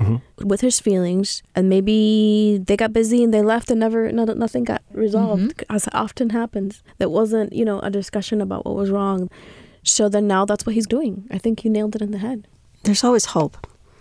with 0.43 0.63
his 0.63 0.81
feelings, 0.81 1.43
and 1.55 1.69
maybe 1.69 2.57
they 2.67 2.77
got 2.79 2.95
busy 2.95 3.23
and 3.23 3.35
they 3.35 3.43
left 3.43 3.71
and 3.71 3.81
never, 3.81 4.11
no, 4.11 4.25
nothing 4.25 4.65
got 4.65 4.81
resolved, 4.93 5.63
as 5.69 5.87
often 5.93 6.31
happens. 6.31 6.83
That 6.97 7.11
wasn't, 7.11 7.53
you 7.53 7.67
know, 7.67 7.81
a 7.81 7.91
discussion 7.91 8.41
about 8.41 8.65
what 8.65 8.75
was 8.77 8.91
wrong. 8.91 9.29
So 9.87 10.09
then 10.09 10.27
now 10.27 10.45
that's 10.45 10.67
what 10.67 10.75
he's 10.75 10.87
doing. 10.87 11.27
I 11.31 11.39
think 11.39 11.65
you 11.65 11.71
nailed 11.71 11.97
it 11.97 12.03
in 12.03 12.11
the 12.11 12.19
head. 12.19 12.47
There's 12.83 13.05
always 13.05 13.27
hope. 13.27 13.57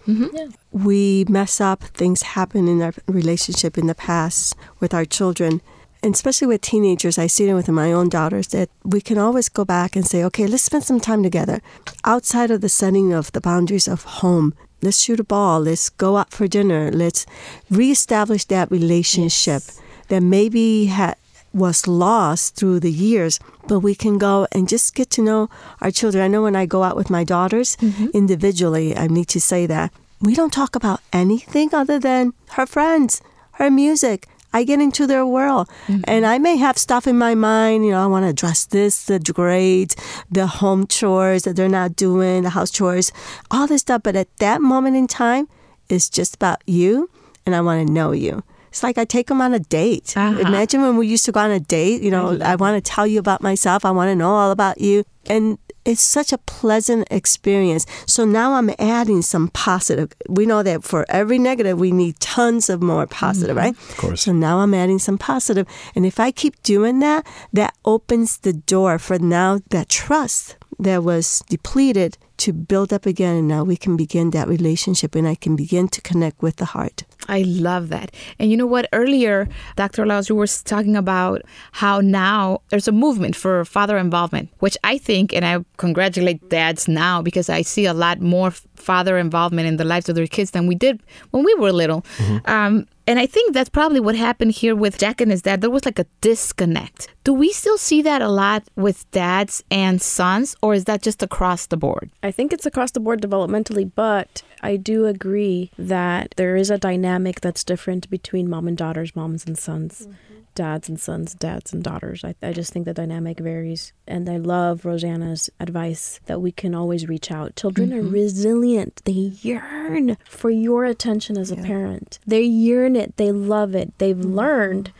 Mm-hmm. 0.07 0.35
Yeah, 0.35 0.47
We 0.71 1.25
mess 1.29 1.59
up, 1.59 1.83
things 1.83 2.21
happen 2.21 2.67
in 2.67 2.81
our 2.81 2.93
relationship 3.07 3.77
in 3.77 3.87
the 3.87 3.95
past 3.95 4.55
with 4.79 4.93
our 4.93 5.05
children. 5.05 5.61
And 6.03 6.13
especially 6.13 6.47
with 6.47 6.61
teenagers, 6.61 7.17
I 7.17 7.25
see 7.25 7.49
it 7.49 7.53
with 7.55 7.67
my 7.69 7.91
own 7.91 8.09
daughters 8.09 8.47
that 8.49 8.69
we 8.83 9.01
can 9.01 9.17
always 9.17 9.49
go 9.49 9.65
back 9.65 9.95
and 9.95 10.05
say, 10.05 10.23
okay, 10.25 10.45
let's 10.45 10.61
spend 10.63 10.83
some 10.83 10.99
time 10.99 11.23
together 11.23 11.61
outside 12.03 12.51
of 12.51 12.61
the 12.61 12.69
setting 12.69 13.11
of 13.13 13.31
the 13.31 13.41
boundaries 13.41 13.87
of 13.87 14.03
home. 14.03 14.53
Let's 14.83 15.01
shoot 15.01 15.19
a 15.19 15.23
ball. 15.23 15.61
Let's 15.61 15.89
go 15.89 16.17
out 16.17 16.31
for 16.31 16.47
dinner. 16.47 16.91
Let's 16.91 17.25
reestablish 17.71 18.45
that 18.45 18.69
relationship 18.69 19.63
that 20.09 20.21
maybe 20.21 20.87
ha- 20.87 21.15
was 21.55 21.87
lost 21.87 22.55
through 22.55 22.81
the 22.81 22.91
years, 22.91 23.39
but 23.67 23.79
we 23.79 23.95
can 23.95 24.17
go 24.17 24.45
and 24.51 24.67
just 24.67 24.93
get 24.93 25.09
to 25.11 25.21
know 25.21 25.49
our 25.81 25.89
children. 25.89 26.23
I 26.23 26.27
know 26.27 26.43
when 26.43 26.55
I 26.55 26.65
go 26.65 26.83
out 26.83 26.97
with 26.97 27.09
my 27.09 27.23
daughters 27.23 27.77
mm-hmm. 27.77 28.07
individually, 28.13 28.95
I 28.95 29.07
need 29.07 29.29
to 29.29 29.39
say 29.39 29.65
that 29.65 29.93
we 30.19 30.35
don't 30.35 30.51
talk 30.51 30.75
about 30.75 30.99
anything 31.13 31.73
other 31.73 31.97
than 31.97 32.33
her 32.51 32.65
friends, 32.65 33.21
her 33.53 33.71
music. 33.71 34.27
I 34.53 34.63
get 34.63 34.79
into 34.79 35.05
their 35.05 35.25
world. 35.25 35.67
Mm-hmm. 35.87 36.01
And 36.05 36.25
I 36.25 36.37
may 36.37 36.55
have 36.57 36.77
stuff 36.77 37.07
in 37.07 37.17
my 37.17 37.35
mind, 37.35 37.85
you 37.85 37.91
know, 37.91 38.03
I 38.03 38.07
want 38.07 38.23
to 38.23 38.29
address 38.29 38.65
this, 38.65 39.05
the 39.05 39.19
grades, 39.19 39.95
the 40.31 40.47
home 40.47 40.87
chores 40.87 41.43
that 41.43 41.55
they're 41.55 41.67
not 41.67 41.95
doing, 41.95 42.43
the 42.43 42.51
house 42.51 42.71
chores, 42.71 43.11
all 43.51 43.67
this 43.67 43.81
stuff. 43.81 44.03
But 44.03 44.15
at 44.15 44.35
that 44.37 44.61
moment 44.61 44.95
in 44.95 45.07
time, 45.07 45.47
it's 45.89 46.09
just 46.09 46.35
about 46.35 46.61
you, 46.65 47.09
and 47.45 47.53
I 47.55 47.61
want 47.61 47.85
to 47.85 47.93
know 47.93 48.11
you. 48.11 48.43
It's 48.75 48.83
like 48.83 48.97
I 48.97 49.05
take 49.05 49.27
them 49.27 49.39
on 49.39 49.53
a 49.53 49.59
date. 49.59 50.17
Uh-huh. 50.17 50.37
Imagine 50.37 50.81
when 50.81 50.97
we 50.97 51.07
used 51.07 51.23
to 51.23 51.31
go 51.31 51.39
on 51.39 51.49
a 51.49 51.61
date, 51.61 52.01
you 52.01 52.11
know, 52.11 52.37
I, 52.41 52.57
want 52.57 52.75
to 52.75 52.81
tell 52.81 53.07
you 53.07 53.19
about 53.19 53.41
myself, 53.41 53.85
I 53.85 53.91
want 53.91 54.09
to 54.09 54.15
know 54.15 54.31
all 54.31 54.51
about 54.51 54.81
you. 54.81 55.05
And 55.27 55.57
it's 55.85 56.01
such 56.01 56.33
a 56.33 56.37
pleasant 56.39 57.07
experience. 57.09 57.85
So 58.05 58.25
now 58.25 58.55
I'm 58.55 58.69
adding 58.77 59.21
some 59.21 59.47
positive. 59.47 60.11
We 60.27 60.45
know 60.45 60.61
that 60.61 60.83
for 60.83 61.05
every 61.07 61.39
negative, 61.39 61.79
we 61.79 61.93
need 61.93 62.19
tons 62.19 62.69
of 62.69 62.83
more 62.83 63.07
positive, 63.07 63.55
right? 63.55 63.71
Of 63.77 63.95
course. 63.95 64.23
So 64.23 64.33
now 64.33 64.59
I'm 64.59 64.73
adding 64.73 64.99
some 64.99 65.17
positive. 65.17 65.67
And 65.95 66.05
if 66.05 66.19
I 66.19 66.31
keep 66.31 66.61
doing 66.61 66.99
that, 66.99 67.25
that 67.53 67.75
opens 67.85 68.39
the 68.39 68.51
door 68.51 68.99
for 68.99 69.17
now 69.17 69.61
that 69.69 69.87
trust 69.87 70.57
that 70.79 71.03
was 71.03 71.43
depleted 71.49 72.17
to 72.37 72.51
build 72.51 72.91
up 72.91 73.05
again. 73.05 73.37
And 73.37 73.47
now 73.47 73.63
we 73.63 73.77
can 73.77 73.95
begin 73.95 74.31
that 74.31 74.47
relationship 74.47 75.15
and 75.15 75.27
I 75.27 75.35
can 75.35 75.55
begin 75.55 75.87
to 75.89 76.01
connect 76.01 76.41
with 76.41 76.57
the 76.57 76.65
heart. 76.65 77.03
I 77.27 77.43
love 77.43 77.89
that. 77.89 78.11
And 78.39 78.51
you 78.51 78.57
know 78.57 78.65
what? 78.65 78.87
Earlier, 78.91 79.47
Dr. 79.75 80.05
Laos, 80.05 80.29
you 80.29 80.35
were 80.35 80.47
talking 80.47 80.95
about 80.95 81.41
how 81.71 82.01
now 82.01 82.61
there's 82.69 82.87
a 82.87 82.91
movement 82.91 83.35
for 83.35 83.63
father 83.65 83.97
involvement, 83.97 84.49
which 84.59 84.77
I 84.83 84.97
think, 84.97 85.33
and 85.33 85.45
I 85.45 85.63
congratulate 85.77 86.49
dads 86.49 86.87
now 86.87 87.21
because 87.21 87.49
I 87.49 87.61
see 87.61 87.85
a 87.85 87.93
lot 87.93 88.19
more 88.19 88.51
father 88.51 89.17
involvement 89.17 89.67
in 89.67 89.77
the 89.77 89.85
lives 89.85 90.09
of 90.09 90.15
their 90.15 90.27
kids 90.27 90.51
than 90.51 90.67
we 90.67 90.75
did 90.75 91.01
when 91.31 91.43
we 91.43 91.53
were 91.55 91.71
little. 91.71 92.05
Um, 92.45 92.85
and 93.07 93.19
I 93.19 93.25
think 93.25 93.53
that's 93.53 93.69
probably 93.69 93.99
what 93.99 94.15
happened 94.15 94.51
here 94.51 94.75
with 94.75 94.97
Jack 94.97 95.21
and 95.21 95.29
his 95.31 95.41
dad. 95.41 95.61
There 95.61 95.69
was 95.69 95.85
like 95.85 95.99
a 95.99 96.07
disconnect. 96.21 97.09
Do 97.23 97.33
we 97.33 97.51
still 97.51 97.77
see 97.77 98.01
that 98.01 98.21
a 98.21 98.29
lot 98.29 98.63
with 98.75 99.09
dads 99.11 99.63
and 99.69 100.01
sons, 100.01 100.55
or 100.61 100.73
is 100.73 100.85
that 100.85 101.01
just 101.01 101.21
across 101.21 101.67
the 101.67 101.77
board? 101.77 102.09
I 102.23 102.31
think 102.31 102.51
it's 102.51 102.65
across 102.65 102.91
the 102.91 102.99
board 102.99 103.21
developmentally, 103.21 103.91
but 103.93 104.41
I 104.61 104.77
do 104.77 105.05
agree 105.05 105.71
that 105.77 106.33
there 106.37 106.55
is 106.55 106.71
a 106.71 106.77
dynamic 106.77 107.41
that's 107.41 107.63
different 107.63 108.09
between 108.09 108.49
mom 108.49 108.67
and 108.67 108.77
daughters, 108.77 109.15
moms 109.15 109.45
and 109.45 109.57
sons, 109.57 110.07
mm-hmm. 110.07 110.34
Dads 110.55 110.89
and 110.89 110.99
sons, 110.99 111.33
dads 111.33 111.73
and 111.73 111.83
daughters. 111.83 112.23
I, 112.23 112.35
I 112.41 112.53
just 112.53 112.73
think 112.73 112.85
the 112.85 112.93
dynamic 112.93 113.39
varies. 113.39 113.93
And 114.07 114.29
I 114.29 114.37
love 114.37 114.85
Rosanna's 114.85 115.49
advice 115.59 116.19
that 116.25 116.41
we 116.41 116.51
can 116.51 116.73
always 116.73 117.07
reach 117.07 117.31
out. 117.31 117.55
Children 117.55 117.93
are 117.93 118.01
mm-hmm. 118.01 118.13
resilient, 118.13 119.01
they 119.05 119.11
yearn 119.11 120.17
for 120.27 120.49
your 120.49 120.85
attention 120.85 121.37
as 121.37 121.51
a 121.51 121.57
parent. 121.57 122.19
They 122.25 122.41
yearn 122.41 122.95
it, 122.95 123.17
they 123.17 123.31
love 123.31 123.75
it, 123.75 123.93
they've 123.97 124.15
mm-hmm. 124.15 124.35
learned 124.35 124.91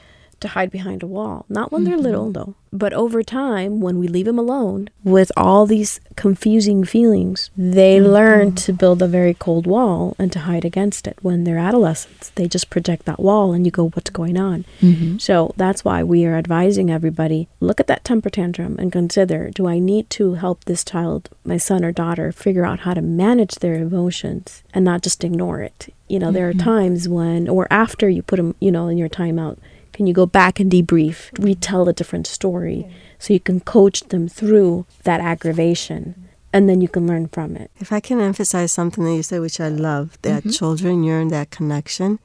to 0.46 0.52
hide 0.52 0.72
behind 0.72 1.04
a 1.04 1.08
wall. 1.08 1.46
Not 1.50 1.72
when 1.72 1.84
they're 1.84 1.98
little, 1.98 2.26
mm-hmm. 2.26 2.34
though. 2.34 2.56
But 2.72 2.94
over 2.94 3.24
time, 3.24 3.80
when 3.80 4.00
we 4.00 4.08
leave 4.08 4.26
them 4.26 4.38
alone 4.38 4.90
with 5.04 5.32
all 5.38 5.66
these 5.66 6.02
confusing 6.18 6.84
feelings, 6.84 7.50
they 7.56 7.98
mm-hmm. 7.98 8.12
learn 8.12 8.56
to 8.56 8.74
build 8.74 9.02
a 9.02 9.08
very 9.08 9.34
cold 9.34 9.66
wall 9.66 10.16
and 10.20 10.32
to 10.34 10.40
hide 10.40 10.66
against 10.66 11.08
it. 11.08 11.18
When 11.22 11.46
they're 11.46 11.58
adolescents, 11.58 12.32
they 12.32 12.48
just 12.48 12.70
project 12.70 13.06
that 13.06 13.20
wall 13.20 13.54
and 13.54 13.66
you 13.66 13.72
go, 13.72 13.90
What's 13.90 14.10
going 14.10 14.38
on? 14.38 14.66
Mm-hmm. 14.82 15.18
So 15.20 15.54
that's 15.56 15.86
why 15.86 16.04
we 16.04 16.26
are 16.26 16.36
advising 16.36 16.92
everybody 16.92 17.48
look 17.62 17.80
at 17.80 17.88
that 17.88 18.04
temper 18.04 18.30
tantrum 18.30 18.76
and 18.78 18.92
consider 18.92 19.50
do 19.52 19.68
I 19.68 19.80
need 19.80 20.10
to 20.12 20.34
help 20.34 20.66
this 20.66 20.84
child, 20.84 21.30
my 21.46 21.58
son 21.58 21.86
or 21.86 21.92
daughter, 21.92 22.32
figure 22.32 22.66
out 22.66 22.82
how 22.82 22.94
to 22.94 23.02
manage 23.02 23.56
their 23.56 23.76
emotions 23.76 24.64
and 24.74 24.84
not 24.84 25.02
just 25.02 25.24
ignore 25.24 25.62
it? 25.62 25.94
You 26.10 26.20
know, 26.20 26.32
there 26.32 26.48
are 26.48 26.54
times 26.54 27.10
when, 27.10 27.50
or 27.50 27.68
after 27.72 28.08
you 28.08 28.22
put 28.22 28.36
them, 28.36 28.54
you 28.60 28.72
know, 28.72 28.88
in 28.90 28.98
your 28.98 29.10
timeout, 29.10 29.58
can 29.96 30.08
you 30.08 30.14
go 30.14 30.26
back 30.26 30.60
and 30.60 30.70
debrief, 30.70 31.32
retell 31.40 31.88
a 31.88 31.94
different 31.94 32.28
story 32.28 32.86
so 33.18 33.32
you 33.34 33.40
can 33.40 33.62
coach 33.62 34.02
them 34.02 34.28
through 34.28 34.86
that 35.04 35.22
aggravation 35.22 36.28
and 36.52 36.68
then 36.68 36.82
you 36.82 36.90
can 36.90 37.08
learn 37.08 37.30
from 37.30 37.56
it? 37.56 37.72
If 37.80 37.94
I 37.94 38.02
can 38.02 38.20
emphasize 38.20 38.74
something 38.74 39.06
that 39.06 39.16
you 39.16 39.24
said, 39.24 39.40
which 39.40 39.62
I 39.62 39.70
love, 39.70 40.18
that 40.24 40.42
mm-hmm. 40.42 40.50
children 40.50 41.06
yearn 41.06 41.30
that 41.30 41.50
connection. 41.50 42.20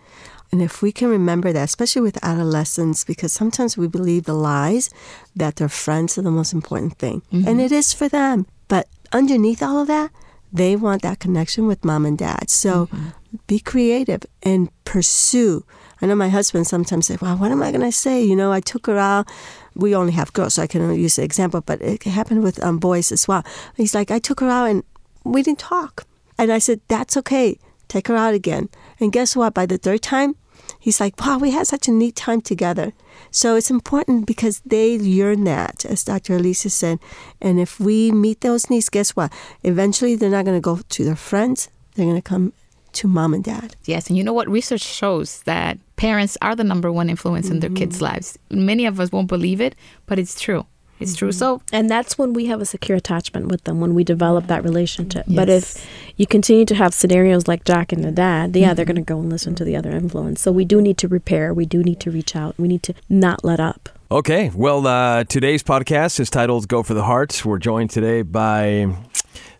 And 0.50 0.61
if 0.61 0.83
we 0.83 0.90
can 0.90 1.09
remember 1.09 1.52
that, 1.52 1.62
especially 1.62 2.02
with 2.02 2.18
adolescents, 2.24 3.04
because 3.04 3.33
sometimes 3.33 3.78
we 3.78 3.87
believe 3.87 4.24
the 4.24 4.35
lies 4.35 4.90
that 5.37 5.54
their 5.54 5.68
friends 5.68 6.18
are 6.18 6.22
the 6.22 6.30
most 6.33 6.52
important 6.52 6.98
thing. 6.98 7.22
And 7.30 7.44
mm-hmm. 7.44 7.61
it 7.61 7.70
is 7.70 7.92
for 7.92 8.09
them. 8.09 8.46
But 8.66 8.88
underneath 9.12 9.62
all 9.62 9.78
of 9.78 9.87
that, 9.87 10.11
they 10.52 10.74
want 10.74 11.02
that 11.02 11.20
connection 11.20 11.68
with 11.68 11.85
mom 11.85 12.04
and 12.04 12.18
dad. 12.18 12.50
So 12.50 12.87
mm-hmm. 12.87 13.11
be 13.46 13.61
creative 13.61 14.26
and 14.42 14.70
pursue. 14.85 15.64
I 16.03 16.07
know 16.07 16.15
my 16.15 16.29
husband 16.29 16.67
sometimes 16.67 17.07
say, 17.07 17.17
Well, 17.21 17.37
what 17.37 17.53
am 17.53 17.63
I 17.63 17.71
going 17.71 17.83
to 17.83 17.93
say? 17.93 18.23
You 18.23 18.37
know, 18.37 18.53
I 18.53 18.61
took 18.61 18.87
her 18.87 18.99
out. 18.99 19.29
We 19.75 19.95
only 19.95 20.13
have 20.13 20.33
girls, 20.33 20.55
so 20.55 20.63
I 20.63 20.67
can 20.67 20.95
use 20.95 21.17
the 21.17 21.23
example, 21.23 21.61
but 21.61 21.81
it 21.81 22.03
happened 22.03 22.43
with 22.43 22.63
um, 22.65 22.79
boys 22.79 23.13
as 23.13 23.29
well. 23.29 23.45
He's 23.77 23.95
like, 23.95 24.11
I 24.11 24.19
took 24.19 24.41
her 24.41 24.49
out 24.49 24.71
and 24.71 24.83
we 25.25 25.43
didn't 25.43 25.59
talk. 25.61 26.07
And 26.39 26.53
I 26.53 26.59
said, 26.59 26.81
That's 26.89 27.17
okay. 27.19 27.59
Take 27.89 28.09
her 28.09 28.17
out 28.17 28.35
again. 28.35 28.69
And 28.99 29.13
guess 29.13 29.37
what? 29.37 29.55
By 29.55 29.67
the 29.67 29.79
third 29.79 30.03
time, 30.03 30.37
he's 30.79 31.01
like, 31.01 31.21
Wow, 31.21 31.39
we 31.39 31.51
had 31.51 31.67
such 31.67 31.89
a 31.89 31.93
neat 31.93 32.17
time 32.17 32.41
together. 32.41 32.93
So 33.31 33.57
it's 33.57 33.71
important 33.71 34.27
because 34.27 34.61
they 34.61 34.95
yearn 34.95 35.45
that, 35.45 35.85
as 35.85 36.05
Dr. 36.05 36.37
Elisa 36.37 36.71
said. 36.71 36.99
And 37.41 37.61
if 37.61 37.79
we 37.79 38.11
meet 38.11 38.41
those 38.41 38.71
needs, 38.71 38.89
guess 38.89 39.11
what? 39.11 39.33
Eventually, 39.63 40.17
they're 40.17 40.31
not 40.31 40.47
going 40.47 40.57
to 40.57 40.63
go 40.63 40.81
to 40.89 41.05
their 41.05 41.17
friends, 41.17 41.69
they're 41.95 42.07
going 42.07 42.17
to 42.17 42.23
come 42.23 42.55
to 42.94 43.09
mom 43.09 43.35
and 43.35 43.44
dad. 43.44 43.76
Yes, 43.85 44.09
and 44.09 44.16
you 44.16 44.24
know 44.24 44.33
what? 44.33 44.48
Research 44.48 44.83
shows 44.83 45.42
that 45.42 45.79
parents 45.96 46.37
are 46.42 46.57
the 46.57 46.64
number 46.64 46.90
one 46.90 47.11
influence 47.11 47.50
in 47.50 47.61
their 47.61 47.70
kids' 47.70 47.96
mm-hmm. 47.96 48.05
lives. 48.05 48.38
Many 48.50 48.87
of 48.87 49.00
us 49.00 49.12
won't 49.12 49.29
believe 49.29 49.61
it, 49.61 49.74
but 50.07 50.18
it's 50.18 50.40
true. 50.40 50.66
It's 51.00 51.16
true. 51.16 51.31
Mm-hmm. 51.31 51.38
So 51.38 51.62
And 51.72 51.88
that's 51.88 52.18
when 52.18 52.35
we 52.35 52.46
have 52.46 52.61
a 52.61 52.66
secure 52.66 52.96
attachment 52.96 53.48
with 53.48 53.64
them, 53.64 53.81
when 53.81 53.94
we 53.94 54.05
develop 54.05 54.46
that 54.48 54.62
relationship. 54.62 55.24
But 55.29 55.48
if 55.48 55.87
you 56.16 56.26
continue 56.26 56.66
to 56.66 56.74
have 56.74 56.92
scenarios 56.92 57.48
like 57.48 57.64
Jack 57.64 57.92
and 57.92 58.05
the 58.05 58.12
dad, 58.12 58.55
yeah, 58.55 58.74
they're 58.74 58.85
mm-hmm. 58.85 58.94
going 58.94 59.05
to 59.05 59.14
go 59.14 59.18
and 59.18 59.31
listen 59.31 59.55
to 59.55 59.64
the 59.64 59.76
other 59.76 59.90
influence. 59.90 60.42
So 60.42 60.53
we 60.53 60.66
do 60.66 60.83
need 60.83 60.98
to 60.98 61.09
repair. 61.09 61.55
We 61.55 61.64
do 61.64 61.83
need 61.83 62.00
to 62.00 62.11
reach 62.11 62.37
out. 62.37 62.55
We 62.59 62.68
need 62.68 62.83
to 62.85 62.94
not 63.09 63.44
let 63.44 63.61
up. 63.61 63.88
Okay, 64.12 64.50
well, 64.55 64.87
uh, 64.88 65.22
today's 65.24 65.62
podcast 65.62 66.18
is 66.18 66.31
titled 66.31 66.66
Go 66.66 66.83
for 66.83 66.94
the 66.94 67.05
Hearts." 67.05 67.44
We're 67.44 67.59
joined 67.59 67.90
today 67.90 68.22
by 68.22 68.92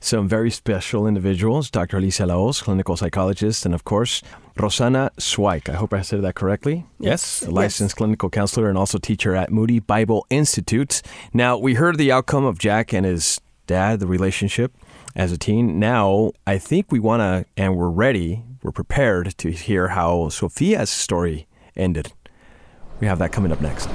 some 0.00 0.26
very 0.26 0.50
special 0.50 1.06
individuals 1.06 1.70
Dr. 1.70 1.98
Alicia 1.98 2.26
Laos, 2.26 2.62
clinical 2.62 2.96
psychologist, 2.96 3.66
and 3.66 3.74
of 3.74 3.84
course, 3.84 4.22
Rosana 4.56 5.10
Swaik. 5.18 5.68
I 5.68 5.74
hope 5.74 5.92
I 5.92 6.02
said 6.02 6.22
that 6.22 6.34
correctly. 6.34 6.86
Yes, 6.98 7.42
a 7.42 7.50
licensed 7.50 7.96
clinical 7.96 8.30
counselor 8.30 8.68
and 8.68 8.76
also 8.76 8.98
teacher 8.98 9.36
at 9.36 9.50
Moody 9.50 9.78
Bible 9.78 10.26
Institute. 10.30 11.02
Now, 11.32 11.56
we 11.58 11.74
heard 11.74 11.98
the 11.98 12.10
outcome 12.10 12.44
of 12.44 12.58
Jack 12.58 12.92
and 12.92 13.06
his 13.06 13.40
dad, 13.66 14.00
the 14.00 14.06
relationship 14.06 14.74
as 15.14 15.32
a 15.32 15.38
teen. 15.38 15.78
Now, 15.78 16.32
I 16.46 16.58
think 16.58 16.90
we 16.90 16.98
want 16.98 17.20
to, 17.20 17.46
and 17.56 17.76
we're 17.76 17.88
ready, 17.88 18.42
we're 18.62 18.72
prepared 18.72 19.36
to 19.38 19.50
hear 19.50 19.88
how 19.88 20.28
Sophia's 20.28 20.90
story 20.90 21.46
ended. 21.76 22.12
We 23.00 23.06
have 23.06 23.18
that 23.18 23.32
coming 23.32 23.52
up 23.52 23.60
next. 23.60 23.88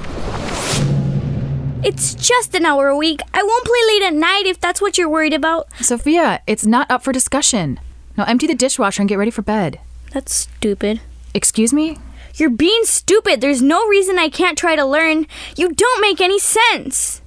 It's 1.82 2.14
just 2.14 2.54
an 2.54 2.64
hour 2.64 2.88
a 2.88 2.96
week. 2.96 3.20
I 3.34 3.42
won't 3.42 3.64
play 3.64 3.78
late 3.88 4.02
at 4.02 4.14
night 4.14 4.46
if 4.46 4.60
that's 4.60 4.80
what 4.80 4.96
you're 4.96 5.08
worried 5.08 5.34
about. 5.34 5.68
Sophia, 5.80 6.40
it's 6.46 6.64
not 6.66 6.90
up 6.90 7.02
for 7.02 7.12
discussion. 7.12 7.78
Now 8.16 8.24
empty 8.24 8.46
the 8.46 8.54
dishwasher 8.54 9.02
and 9.02 9.08
get 9.08 9.18
ready 9.18 9.30
for 9.30 9.42
bed. 9.42 9.78
That's 10.12 10.34
stupid. 10.34 11.00
Excuse 11.34 11.72
me? 11.72 11.98
You're 12.34 12.50
being 12.50 12.84
stupid. 12.84 13.40
There's 13.40 13.62
no 13.62 13.86
reason 13.86 14.18
I 14.18 14.28
can't 14.28 14.58
try 14.58 14.74
to 14.74 14.84
learn. 14.84 15.26
You 15.56 15.72
don't 15.72 16.00
make 16.00 16.20
any 16.20 16.38
sense. 16.38 17.20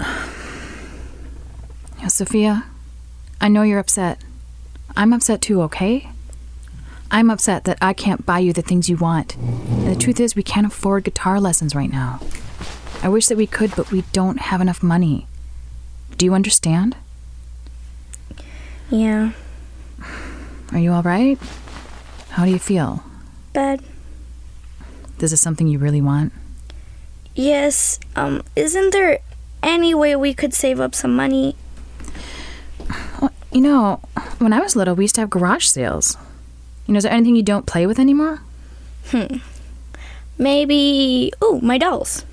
Sophia, 2.08 2.64
I 3.40 3.48
know 3.48 3.62
you're 3.62 3.78
upset. 3.78 4.18
I'm 4.96 5.12
upset 5.12 5.40
too, 5.40 5.62
okay? 5.62 6.08
I'm 7.10 7.30
upset 7.30 7.64
that 7.64 7.78
I 7.80 7.92
can't 7.94 8.26
buy 8.26 8.38
you 8.40 8.52
the 8.52 8.62
things 8.62 8.88
you 8.88 8.96
want. 8.96 9.36
And 9.36 9.88
the 9.88 9.96
truth 9.96 10.20
is, 10.20 10.36
we 10.36 10.42
can't 10.42 10.66
afford 10.66 11.04
guitar 11.04 11.40
lessons 11.40 11.74
right 11.74 11.90
now. 11.90 12.20
I 13.02 13.08
wish 13.08 13.26
that 13.26 13.36
we 13.38 13.46
could, 13.46 13.74
but 13.76 13.90
we 13.90 14.02
don't 14.12 14.38
have 14.40 14.60
enough 14.60 14.82
money. 14.82 15.26
Do 16.16 16.26
you 16.26 16.34
understand? 16.34 16.96
Yeah, 18.90 19.32
Are 20.72 20.78
you 20.78 20.92
all 20.92 21.02
right? 21.02 21.38
How 22.30 22.44
do 22.44 22.50
you 22.50 22.58
feel? 22.58 23.02
bad. 23.52 23.80
This 25.18 25.24
Is 25.24 25.30
this 25.32 25.40
something 25.40 25.66
you 25.68 25.78
really 25.78 26.00
want? 26.00 26.32
Yes, 27.34 27.98
um, 28.16 28.42
isn't 28.56 28.92
there 28.92 29.18
any 29.62 29.94
way 29.94 30.14
we 30.16 30.32
could 30.34 30.54
save 30.54 30.78
up 30.80 30.94
some 30.94 31.14
money? 31.14 31.56
You 33.52 33.60
know, 33.60 34.00
when 34.38 34.52
I 34.52 34.60
was 34.60 34.76
little, 34.76 34.94
we 34.94 35.04
used 35.04 35.14
to 35.16 35.22
have 35.22 35.30
garage 35.30 35.66
sales. 35.66 36.16
You 36.88 36.94
know, 36.94 36.98
is 36.98 37.04
there 37.04 37.12
anything 37.12 37.36
you 37.36 37.42
don't 37.42 37.66
play 37.66 37.86
with 37.86 37.98
anymore? 37.98 38.40
Hmm. 39.10 39.36
Maybe. 40.38 41.30
Oh, 41.42 41.60
my 41.60 41.76
dolls. 41.76 42.24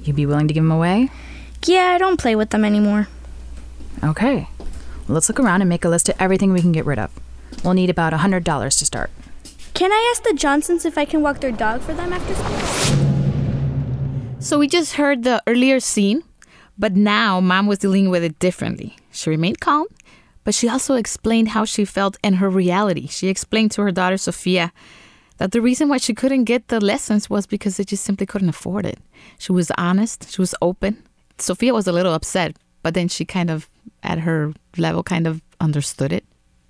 You'd 0.00 0.14
be 0.14 0.26
willing 0.26 0.46
to 0.46 0.54
give 0.54 0.62
them 0.62 0.70
away? 0.70 1.10
Yeah, 1.66 1.90
I 1.92 1.98
don't 1.98 2.20
play 2.20 2.36
with 2.36 2.50
them 2.50 2.64
anymore. 2.64 3.08
Okay. 4.04 4.48
Well, 5.08 5.14
let's 5.14 5.28
look 5.28 5.40
around 5.40 5.60
and 5.60 5.68
make 5.68 5.84
a 5.84 5.88
list 5.88 6.08
of 6.08 6.14
everything 6.20 6.52
we 6.52 6.60
can 6.60 6.70
get 6.70 6.86
rid 6.86 7.00
of. 7.00 7.10
We'll 7.64 7.74
need 7.74 7.90
about 7.90 8.14
a 8.14 8.18
$100 8.18 8.78
to 8.78 8.86
start. 8.86 9.10
Can 9.74 9.90
I 9.90 10.12
ask 10.12 10.22
the 10.22 10.34
Johnsons 10.34 10.84
if 10.84 10.96
I 10.96 11.04
can 11.04 11.20
walk 11.20 11.40
their 11.40 11.50
dog 11.50 11.80
for 11.80 11.94
them 11.94 12.12
after 12.12 12.34
school? 12.34 12.58
So 14.38 14.60
we 14.60 14.68
just 14.68 14.94
heard 14.94 15.24
the 15.24 15.42
earlier 15.48 15.80
scene, 15.80 16.22
but 16.78 16.94
now 16.94 17.40
mom 17.40 17.66
was 17.66 17.78
dealing 17.78 18.08
with 18.08 18.22
it 18.22 18.38
differently. 18.38 18.94
She 19.10 19.30
remained 19.30 19.58
calm, 19.58 19.88
but 20.48 20.54
she 20.54 20.66
also 20.66 20.94
explained 20.94 21.48
how 21.48 21.66
she 21.66 21.84
felt 21.84 22.16
and 22.24 22.36
her 22.36 22.48
reality. 22.48 23.06
She 23.06 23.28
explained 23.28 23.70
to 23.72 23.82
her 23.82 23.92
daughter 23.92 24.16
Sofia 24.16 24.72
that 25.36 25.52
the 25.52 25.60
reason 25.60 25.90
why 25.90 25.98
she 25.98 26.14
couldn't 26.14 26.44
get 26.44 26.68
the 26.68 26.80
lessons 26.80 27.28
was 27.28 27.44
because 27.46 27.76
they 27.76 27.84
just 27.84 28.02
simply 28.02 28.24
couldn't 28.24 28.48
afford 28.48 28.86
it. 28.86 28.98
She 29.38 29.52
was 29.52 29.70
honest, 29.76 30.32
she 30.32 30.40
was 30.40 30.54
open. 30.62 31.02
Sofia 31.36 31.74
was 31.74 31.86
a 31.86 31.92
little 31.92 32.14
upset, 32.14 32.56
but 32.82 32.94
then 32.94 33.08
she 33.08 33.26
kind 33.26 33.50
of, 33.50 33.68
at 34.02 34.20
her 34.20 34.54
level, 34.78 35.02
kind 35.02 35.26
of 35.26 35.42
understood 35.60 36.14
it. 36.14 36.24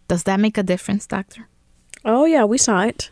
Does 0.08 0.24
that 0.24 0.40
make 0.40 0.58
a 0.58 0.64
difference, 0.64 1.06
doctor? 1.06 1.46
Oh, 2.04 2.24
yeah, 2.24 2.42
we 2.42 2.58
saw 2.58 2.80
it. 2.80 3.10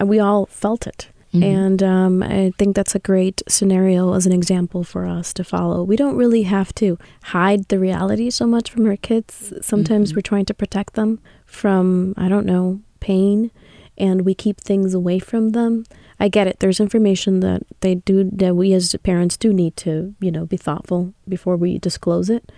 Uh, 0.00 0.06
We 0.06 0.18
all 0.18 0.46
felt 0.46 0.86
it. 0.86 1.08
Mm-hmm. 1.40 1.56
And 1.56 1.82
um, 1.82 2.22
I 2.22 2.52
think 2.58 2.74
that's 2.76 2.94
a 2.94 2.98
great 3.00 3.42
scenario 3.48 4.12
as 4.14 4.26
an 4.26 4.32
example 4.32 4.84
for 4.84 5.06
us 5.06 5.32
to 5.34 5.44
follow. 5.44 5.82
We 5.82 5.96
don't 5.96 6.16
really 6.16 6.42
have 6.44 6.74
to 6.76 6.98
hide 7.24 7.68
the 7.68 7.78
reality 7.78 8.30
so 8.30 8.46
much 8.46 8.70
from 8.70 8.86
our 8.86 8.96
kids. 8.96 9.52
Sometimes 9.60 10.14
we're 10.14 10.22
trying 10.22 10.46
to 10.46 10.54
protect 10.54 10.94
them 10.94 11.20
from, 11.46 12.14
I 12.16 12.28
don't 12.28 12.46
know, 12.46 12.80
pain, 13.00 13.50
and 13.96 14.22
we 14.22 14.34
keep 14.34 14.60
things 14.60 14.94
away 14.94 15.18
from 15.18 15.50
them. 15.50 15.84
I 16.20 16.28
get 16.28 16.46
it. 16.46 16.58
There's 16.58 16.80
information 16.80 17.40
that 17.40 17.62
they 17.80 17.96
do 17.96 18.28
that 18.32 18.56
we 18.56 18.72
as 18.72 18.94
parents 19.02 19.36
do 19.36 19.52
need 19.52 19.76
to, 19.78 20.14
you 20.20 20.30
know, 20.30 20.46
be 20.46 20.56
thoughtful 20.56 21.14
before 21.28 21.56
we 21.56 21.78
disclose 21.78 22.28
it. 22.28 22.50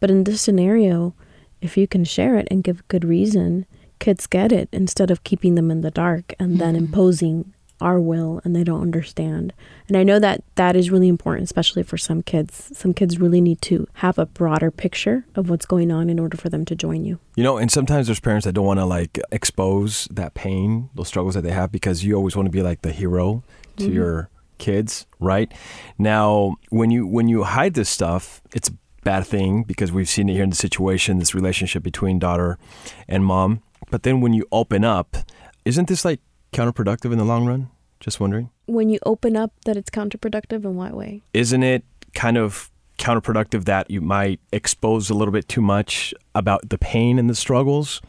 But 0.00 0.10
in 0.10 0.24
this 0.24 0.40
scenario, 0.40 1.14
if 1.60 1.76
you 1.76 1.88
can 1.88 2.04
share 2.04 2.36
it 2.36 2.46
and 2.50 2.62
give 2.62 2.86
good 2.88 3.04
reason, 3.04 3.66
kids 3.98 4.26
get 4.26 4.52
it 4.52 4.68
instead 4.72 5.10
of 5.10 5.24
keeping 5.24 5.56
them 5.56 5.70
in 5.70 5.80
the 5.80 5.90
dark 5.90 6.32
and 6.38 6.60
then 6.60 6.76
imposing 6.76 7.52
our 7.80 8.00
will 8.00 8.40
and 8.44 8.54
they 8.54 8.64
don't 8.64 8.82
understand. 8.82 9.52
And 9.86 9.96
I 9.96 10.02
know 10.02 10.18
that 10.18 10.42
that 10.56 10.76
is 10.76 10.90
really 10.90 11.08
important, 11.08 11.44
especially 11.44 11.82
for 11.82 11.96
some 11.96 12.22
kids. 12.22 12.70
Some 12.76 12.94
kids 12.94 13.18
really 13.18 13.40
need 13.40 13.62
to 13.62 13.86
have 13.94 14.18
a 14.18 14.26
broader 14.26 14.70
picture 14.70 15.24
of 15.34 15.48
what's 15.50 15.66
going 15.66 15.90
on 15.90 16.10
in 16.10 16.18
order 16.18 16.36
for 16.36 16.48
them 16.48 16.64
to 16.66 16.74
join 16.74 17.04
you. 17.04 17.18
You 17.36 17.44
know, 17.44 17.56
and 17.56 17.70
sometimes 17.70 18.06
there's 18.06 18.20
parents 18.20 18.44
that 18.44 18.52
don't 18.52 18.66
want 18.66 18.80
to 18.80 18.86
like 18.86 19.18
expose 19.30 20.08
that 20.10 20.34
pain, 20.34 20.90
those 20.94 21.08
struggles 21.08 21.34
that 21.34 21.42
they 21.42 21.52
have, 21.52 21.72
because 21.72 22.04
you 22.04 22.14
always 22.14 22.36
want 22.36 22.46
to 22.46 22.52
be 22.52 22.62
like 22.62 22.82
the 22.82 22.92
hero 22.92 23.42
to 23.76 23.84
mm-hmm. 23.84 23.94
your 23.94 24.30
kids, 24.58 25.06
right? 25.20 25.52
Now, 25.98 26.56
when 26.70 26.90
you 26.90 27.06
when 27.06 27.28
you 27.28 27.44
hide 27.44 27.74
this 27.74 27.88
stuff, 27.88 28.42
it's 28.54 28.68
a 28.68 28.72
bad 29.04 29.26
thing 29.26 29.62
because 29.62 29.92
we've 29.92 30.08
seen 30.08 30.28
it 30.28 30.34
here 30.34 30.42
in 30.42 30.50
the 30.50 30.56
situation, 30.56 31.18
this 31.18 31.34
relationship 31.34 31.82
between 31.82 32.18
daughter 32.18 32.58
and 33.08 33.24
mom. 33.24 33.62
But 33.90 34.02
then 34.02 34.20
when 34.20 34.34
you 34.34 34.46
open 34.52 34.84
up, 34.84 35.16
isn't 35.64 35.88
this 35.88 36.04
like 36.04 36.20
counterproductive 36.52 37.12
in 37.12 37.18
the 37.18 37.24
long 37.24 37.46
run? 37.46 37.70
Just 38.00 38.20
wondering. 38.20 38.50
When 38.66 38.88
you 38.88 38.98
open 39.04 39.36
up 39.36 39.52
that 39.64 39.76
it's 39.76 39.90
counterproductive 39.90 40.64
in 40.64 40.76
what 40.76 40.94
way? 40.94 41.22
Isn't 41.34 41.62
it 41.62 41.84
kind 42.14 42.36
of 42.36 42.70
counterproductive 42.98 43.64
that 43.64 43.90
you 43.90 44.00
might 44.00 44.40
expose 44.52 45.10
a 45.10 45.14
little 45.14 45.32
bit 45.32 45.48
too 45.48 45.60
much 45.60 46.12
about 46.34 46.68
the 46.68 46.78
pain 46.78 47.18
and 47.18 47.28
the 47.28 47.34
struggles? 47.34 48.00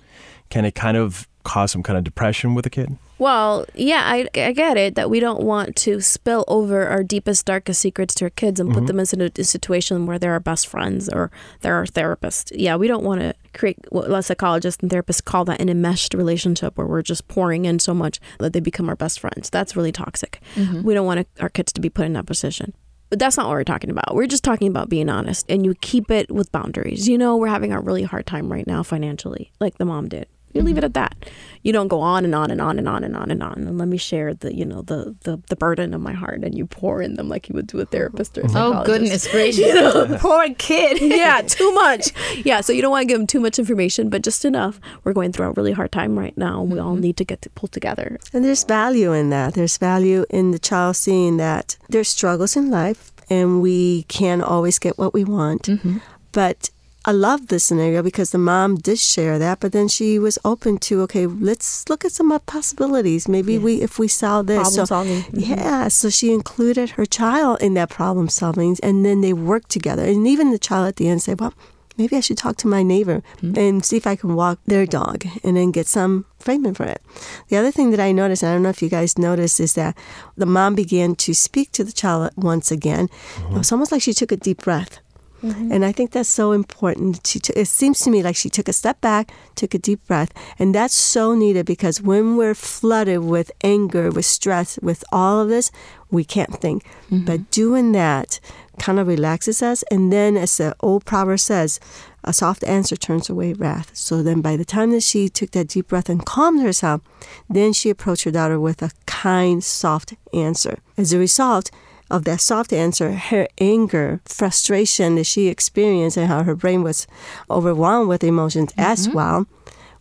Can 0.50 0.66
it 0.66 0.76
kind 0.76 0.98
of 0.98 1.28
cause 1.44 1.72
some 1.72 1.84
kind 1.84 1.98
of 1.98 2.04
depression 2.04 2.56
with 2.56 2.66
a 2.66 2.70
kid? 2.70 2.98
Well, 3.20 3.66
yeah, 3.76 4.04
I, 4.06 4.30
I 4.34 4.54
get 4.54 4.78
it 4.78 4.96
that 4.96 5.10
we 5.10 5.20
don't 5.20 5.44
want 5.44 5.76
to 5.78 6.00
spill 6.00 6.46
over 6.48 6.88
our 6.88 7.04
deepest, 7.04 7.46
darkest 7.46 7.82
secrets 7.82 8.16
to 8.16 8.26
our 8.26 8.30
kids 8.30 8.62
and 8.62 8.70
put 8.70 8.86
mm-hmm. 8.86 8.98
them 8.98 9.22
in 9.22 9.32
a, 9.38 9.44
situation 9.44 10.06
where 10.06 10.18
they're 10.18 10.32
our 10.32 10.40
best 10.40 10.68
friends 10.68 11.10
or 11.10 11.30
they're 11.60 11.76
our 11.76 11.86
therapist. 11.86 12.54
Yeah, 12.56 12.78
we 12.78 12.88
don't 12.88 13.04
want 13.04 13.20
to 13.20 13.36
create 13.54 13.78
what 13.90 14.10
a 14.10 14.24
psychologists 14.24 14.82
and 14.82 14.90
therapists 14.90 15.24
call 15.24 15.44
that 15.46 15.62
an 15.62 15.68
enmeshed 15.68 16.14
relationship 16.14 16.78
where 16.78 16.88
we're 16.88 17.02
just 17.02 17.28
pouring 17.28 17.66
in 17.66 17.80
so 17.80 17.94
much 17.94 18.22
that 18.40 18.54
they 18.54 18.62
become 18.62 18.88
our 18.88 18.96
best 18.96 19.20
friends. 19.20 19.50
That's 19.50 19.76
really 19.76 19.92
toxic. 19.92 20.40
Mm-hmm. 20.56 20.84
We 20.84 20.94
don't 20.94 21.06
want 21.06 21.28
our 21.42 21.50
kids 21.50 21.74
to 21.74 21.82
be 21.82 21.90
put 21.90 22.06
in 22.06 22.14
that 22.14 22.26
position. 22.26 22.74
But 23.10 23.20
that's 23.20 23.36
not 23.36 23.48
what 23.48 23.54
we're 23.54 23.64
talking 23.66 23.90
about. 23.90 24.16
We're 24.16 24.28
just 24.28 24.44
talking 24.44 24.68
about 24.70 24.88
being 24.88 25.10
honest 25.10 25.46
and 25.50 25.66
you 25.66 25.74
keep 25.76 26.10
it 26.10 26.32
with 26.32 26.52
boundaries. 26.54 27.10
You 27.10 27.18
know, 27.18 27.36
we're 27.36 27.48
having 27.48 27.74
a 27.74 27.82
really 27.82 28.04
hard 28.04 28.28
time 28.28 28.52
right 28.52 28.68
now 28.68 28.84
financially, 28.84 29.52
like 29.60 29.78
the 29.78 29.86
mom 29.86 30.08
did. 30.08 30.28
You 30.54 30.62
leave 30.64 30.78
it 30.78 30.84
at 30.84 30.94
that. 30.96 31.16
You 31.62 31.74
don't 31.74 31.90
go 31.90 32.00
on 32.00 32.26
and 32.26 32.34
on 32.34 32.50
and 32.50 32.60
on 32.62 32.80
and 32.80 32.88
on 32.88 33.04
and 33.04 33.16
on 33.16 33.30
and 33.30 33.44
on. 33.44 33.54
And 33.54 33.78
let 33.78 33.88
me 33.88 33.98
share 33.98 34.34
the, 34.34 34.56
you 34.56 34.66
know, 34.66 34.82
the 34.82 35.16
the, 35.22 35.42
the 35.48 35.56
burden 35.56 35.94
of 35.94 36.02
my 36.02 36.14
heart 36.14 36.44
and 36.44 36.58
you 36.58 36.66
pour 36.66 37.02
in 37.02 37.16
them 37.16 37.30
like 37.30 37.50
you 37.50 37.54
would 37.54 37.68
do 37.68 37.80
a 37.80 37.86
therapist 37.86 38.38
or 38.38 38.42
a 38.42 38.48
Oh, 38.56 38.84
goodness 38.84 39.28
gracious. 39.32 39.72
Poor 40.22 40.54
kid. 40.56 41.02
yeah, 41.02 41.42
too 41.42 41.72
much. 41.74 42.12
Yeah, 42.46 42.62
so 42.62 42.74
you 42.74 42.82
don't 42.82 42.92
want 42.92 43.04
to 43.04 43.08
give 43.08 43.20
them 43.20 43.28
too 43.28 43.40
much 43.40 43.60
information, 43.60 44.10
but 44.10 44.24
just 44.24 44.46
enough. 44.46 44.80
We're 45.04 45.14
going 45.14 45.32
through 45.32 45.48
a 45.48 45.52
really 45.52 45.74
hard 45.74 45.92
time 45.92 46.18
right 46.18 46.38
now. 46.38 46.64
We 46.64 46.80
all 46.80 46.94
mm-hmm. 46.94 47.02
need 47.02 47.18
to 47.18 47.26
get 47.26 47.42
to 47.44 47.50
pull 47.52 47.70
together. 47.70 48.18
And 48.34 48.44
there's 48.44 48.64
value 48.64 49.14
in 49.14 49.30
that. 49.30 49.54
There's 49.54 49.78
value 49.78 50.26
in 50.30 50.52
the 50.52 50.60
child 50.60 50.96
seeing 50.96 51.38
that 51.38 51.78
there's 51.90 52.10
struggles 52.10 52.56
in 52.56 52.72
life 52.72 53.12
and 53.30 53.62
we 53.62 54.04
can't 54.04 54.42
always 54.42 54.80
get 54.80 54.98
what 54.98 55.14
we 55.14 55.24
want. 55.24 55.64
Mm-hmm. 55.64 55.98
But 56.32 56.70
I 57.06 57.12
love 57.12 57.48
this 57.48 57.64
scenario 57.64 58.04
because 58.04 58.32
the 58.32 58.38
mom 58.38 58.76
did 58.76 59.00
share 59.00 59.40
that, 59.40 59.62
but 59.62 59.72
then 59.72 59.88
she 59.88 60.20
was 60.20 60.38
open 60.44 60.78
to, 60.80 61.02
okay, 61.04 61.26
let's 61.26 61.88
look 61.90 62.04
at 62.04 62.12
some 62.12 62.38
possibilities. 62.46 63.28
Maybe 63.28 63.58
we, 63.58 63.82
if 63.82 63.98
we 63.98 64.08
solve 64.10 64.48
this. 64.48 64.58
Problem 64.58 64.74
so, 64.76 64.86
solving. 64.86 65.22
Mhm. 65.24 65.48
Yeah. 65.48 65.88
So 65.88 66.10
she 66.10 66.34
included 66.34 66.92
her 66.92 67.06
child 67.06 67.62
in 67.62 67.74
that 67.76 67.90
problem 67.90 68.28
solving 68.28 68.78
and 68.84 69.06
then 69.06 69.22
they 69.22 69.34
worked 69.34 69.70
together. 69.70 70.04
And 70.04 70.28
even 70.28 70.52
the 70.52 70.60
child 70.60 70.88
at 70.90 70.98
the 70.98 71.08
end 71.08 71.22
said, 71.24 71.40
well, 71.40 71.54
maybe 71.98 72.18
I 72.18 72.20
should 72.20 72.38
talk 72.38 72.58
to 72.58 72.68
my 72.68 72.84
neighbor 72.84 73.24
and 73.42 73.84
see 73.84 73.96
if 73.98 74.06
I 74.06 74.16
can 74.18 74.36
walk 74.36 74.60
their 74.66 74.86
dog 74.86 75.26
and 75.44 75.56
then 75.56 75.72
get 75.72 75.88
some 75.88 76.26
payment 76.44 76.76
for 76.78 76.86
it. 76.86 77.02
The 77.48 77.58
other 77.58 77.72
thing 77.72 77.92
that 77.92 78.00
I 78.00 78.12
noticed, 78.12 78.44
and 78.44 78.50
I 78.50 78.54
don't 78.54 78.64
know 78.64 78.70
if 78.70 78.82
you 78.82 78.90
guys 78.90 79.18
noticed, 79.18 79.60
is 79.60 79.74
that 79.74 79.98
the 80.38 80.46
mom 80.46 80.76
began 80.76 81.16
to 81.16 81.34
speak 81.34 81.72
to 81.74 81.84
the 81.84 81.92
child 81.94 82.32
once 82.36 82.72
again. 82.72 83.10
It 83.52 83.58
was 83.58 83.72
almost 83.72 83.92
like 83.92 84.02
she 84.02 84.14
took 84.14 84.32
a 84.34 84.38
deep 84.38 84.64
breath. 84.64 85.00
Mm-hmm. 85.44 85.72
And 85.72 85.86
I 85.86 85.92
think 85.92 86.12
that's 86.12 86.30
so 86.30 86.52
important. 86.52 87.26
She 87.26 87.40
t- 87.40 87.54
it 87.56 87.68
seems 87.68 88.00
to 88.02 88.10
me 88.10 88.22
like 88.22 88.36
she 88.36 88.50
took 88.50 88.68
a 88.68 88.74
step 88.74 89.00
back, 89.02 89.32
took 89.56 89.74
a 89.74 89.78
deep 89.78 90.06
breath. 90.08 90.32
And 90.58 90.76
that's 90.76 90.94
so 90.94 91.36
needed 91.36 91.66
because 91.66 92.02
when 92.02 92.36
we're 92.38 92.56
flooded 92.56 93.24
with 93.24 93.52
anger, 93.64 94.10
with 94.10 94.26
stress, 94.26 94.80
with 94.82 95.04
all 95.12 95.40
of 95.40 95.50
this, 95.50 95.72
we 96.12 96.24
can't 96.24 96.60
think. 96.60 96.84
Mm-hmm. 97.10 97.26
But 97.26 97.52
doing 97.52 97.92
that 97.94 98.40
kind 98.80 99.00
of 99.00 99.08
relaxes 99.08 99.62
us. 99.62 99.84
And 99.92 100.12
then, 100.12 100.38
as 100.38 100.58
the 100.58 100.76
old 100.80 101.06
proverb 101.06 101.40
says, 101.40 101.80
a 102.24 102.34
soft 102.34 102.64
answer 102.64 102.96
turns 102.96 103.30
away 103.30 103.54
wrath. 103.54 103.92
So 103.96 104.24
then, 104.24 104.42
by 104.42 104.58
the 104.58 104.66
time 104.66 104.92
that 104.92 105.04
she 105.04 105.30
took 105.30 105.52
that 105.52 105.68
deep 105.68 105.90
breath 105.90 106.10
and 106.10 106.26
calmed 106.26 106.62
herself, 106.62 107.02
then 107.50 107.74
she 107.74 107.90
approached 107.90 108.24
her 108.24 108.32
daughter 108.32 108.60
with 108.60 108.82
a 108.82 108.92
kind, 109.06 109.64
soft 109.64 110.16
answer. 110.34 110.80
As 110.98 111.14
a 111.14 111.20
result, 111.20 111.70
of 112.10 112.26
that 112.26 112.42
soft 112.42 112.74
answer, 112.74 113.14
her 113.14 113.48
anger, 113.60 114.22
frustration 114.26 115.16
that 115.16 115.26
she 115.26 115.48
experienced, 115.48 116.18
and 116.18 116.28
how 116.28 116.44
her 116.44 116.56
brain 116.56 116.84
was 116.84 117.08
overwhelmed 117.50 118.10
with 118.10 118.24
emotions 118.24 118.74
as 118.78 119.08
mm-hmm. 119.08 119.18
well, 119.18 119.48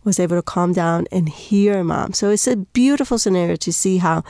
was 0.04 0.18
able 0.18 0.36
to 0.36 0.42
calm 0.42 0.72
down 0.72 1.06
and 1.12 1.28
hear 1.28 1.82
mom. 1.84 2.12
So 2.12 2.30
it's 2.30 2.46
a 2.46 2.56
beautiful 2.56 3.18
scenario 3.18 3.56
to 3.56 3.72
see 3.72 3.98
how, 3.98 4.24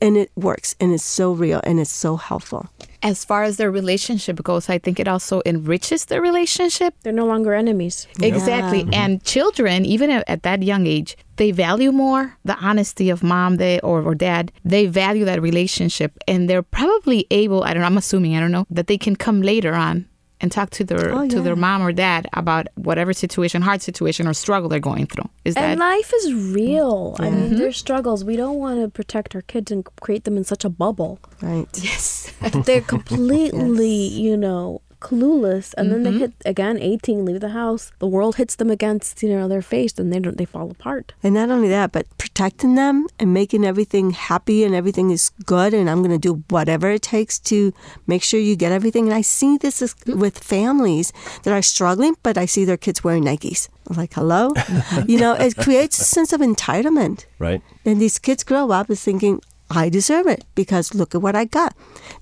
and 0.00 0.16
it 0.16 0.30
works, 0.36 0.74
and 0.80 0.92
it's 0.92 1.04
so 1.04 1.32
real, 1.32 1.60
and 1.64 1.80
it's 1.80 1.92
so 1.92 2.16
helpful. 2.16 2.68
As 3.02 3.24
far 3.24 3.42
as 3.42 3.56
their 3.56 3.70
relationship 3.70 4.42
goes, 4.42 4.68
I 4.68 4.78
think 4.78 4.98
it 4.98 5.08
also 5.08 5.42
enriches 5.44 6.06
the 6.06 6.20
relationship. 6.20 6.94
They're 7.02 7.12
no 7.12 7.26
longer 7.26 7.54
enemies. 7.54 8.06
Exactly. 8.20 8.82
Mm-hmm. 8.82 8.94
And 8.94 9.24
children, 9.24 9.84
even 9.84 10.10
at, 10.10 10.24
at 10.26 10.42
that 10.42 10.62
young 10.62 10.86
age, 10.86 11.16
they 11.36 11.50
value 11.50 11.92
more 11.92 12.36
the 12.44 12.56
honesty 12.56 13.10
of 13.10 13.22
mom 13.22 13.56
they, 13.56 13.80
or, 13.80 14.02
or 14.02 14.14
dad. 14.14 14.52
They 14.64 14.86
value 14.86 15.24
that 15.26 15.42
relationship. 15.42 16.16
And 16.26 16.48
they're 16.48 16.62
probably 16.62 17.26
able, 17.30 17.64
I 17.64 17.74
don't 17.74 17.82
know, 17.82 17.86
I'm 17.86 17.98
assuming, 17.98 18.36
I 18.36 18.40
don't 18.40 18.52
know, 18.52 18.66
that 18.70 18.86
they 18.86 18.96
can 18.96 19.16
come 19.16 19.42
later 19.42 19.74
on 19.74 20.08
and 20.44 20.52
talk 20.52 20.68
to 20.68 20.84
their 20.84 21.10
Oh, 21.10 21.26
to 21.26 21.40
their 21.40 21.56
mom 21.56 21.80
or 21.82 21.90
dad 21.90 22.28
about 22.34 22.68
whatever 22.74 23.14
situation, 23.14 23.62
hard 23.62 23.80
situation 23.80 24.28
or 24.28 24.34
struggle 24.34 24.68
they're 24.68 24.78
going 24.78 25.06
through. 25.06 25.28
Is 25.46 25.54
that 25.54 25.64
And 25.64 25.80
life 25.80 26.12
is 26.14 26.34
real. 26.34 27.16
I 27.18 27.30
mean, 27.30 27.44
mm-hmm. 27.44 27.56
there's 27.56 27.78
struggles. 27.78 28.24
We 28.24 28.36
don't 28.36 28.58
want 28.58 28.82
to 28.82 28.88
protect 28.90 29.34
our 29.34 29.40
kids 29.40 29.72
and 29.72 29.86
create 30.02 30.24
them 30.24 30.36
in 30.36 30.44
such 30.44 30.62
a 30.62 30.68
bubble. 30.68 31.18
Right. 31.40 31.66
yes. 31.74 32.30
They're 32.66 32.80
completely, 32.96 33.96
you 33.96 34.36
know, 34.36 34.82
clueless. 35.04 35.74
And 35.76 35.92
then 35.92 36.02
they 36.02 36.10
mm-hmm. 36.10 36.18
hit 36.20 36.32
again 36.46 36.78
18, 36.78 37.24
leave 37.24 37.40
the 37.40 37.50
house. 37.50 37.92
The 37.98 38.06
world 38.06 38.36
hits 38.36 38.56
them 38.56 38.70
against, 38.70 39.22
you 39.22 39.28
know, 39.28 39.46
their 39.46 39.62
face 39.62 39.98
and 39.98 40.10
they 40.10 40.18
don't 40.18 40.38
they 40.38 40.46
fall 40.46 40.70
apart. 40.70 41.12
And 41.22 41.34
not 41.34 41.50
only 41.50 41.68
that, 41.68 41.92
but 41.92 42.06
protecting 42.16 42.74
them 42.74 43.06
and 43.18 43.34
making 43.34 43.64
everything 43.64 44.10
happy 44.10 44.64
and 44.64 44.74
everything 44.74 45.10
is 45.10 45.30
good. 45.44 45.74
And 45.74 45.90
I'm 45.90 46.02
going 46.02 46.18
to 46.18 46.28
do 46.28 46.42
whatever 46.48 46.90
it 46.90 47.02
takes 47.02 47.38
to 47.50 47.72
make 48.06 48.22
sure 48.22 48.40
you 48.40 48.56
get 48.56 48.72
everything. 48.72 49.04
And 49.04 49.14
I 49.14 49.20
see 49.20 49.58
this 49.58 49.82
is 49.82 49.94
mm. 49.94 50.16
with 50.16 50.38
families 50.38 51.12
that 51.42 51.52
are 51.52 51.62
struggling, 51.62 52.16
but 52.22 52.38
I 52.38 52.46
see 52.46 52.64
their 52.64 52.78
kids 52.78 53.04
wearing 53.04 53.24
Nikes. 53.24 53.68
Like, 53.94 54.14
hello? 54.14 54.52
you 55.06 55.18
know, 55.18 55.34
it 55.34 55.56
creates 55.56 56.00
a 56.00 56.04
sense 56.04 56.32
of 56.32 56.40
entitlement. 56.40 57.26
Right? 57.38 57.60
And 57.84 58.00
these 58.00 58.18
kids 58.18 58.42
grow 58.42 58.70
up 58.70 58.88
as 58.88 59.02
thinking, 59.02 59.42
I 59.74 59.88
deserve 59.88 60.26
it 60.26 60.44
because 60.54 60.94
look 60.94 61.14
at 61.14 61.22
what 61.22 61.34
I 61.34 61.44
got. 61.44 61.76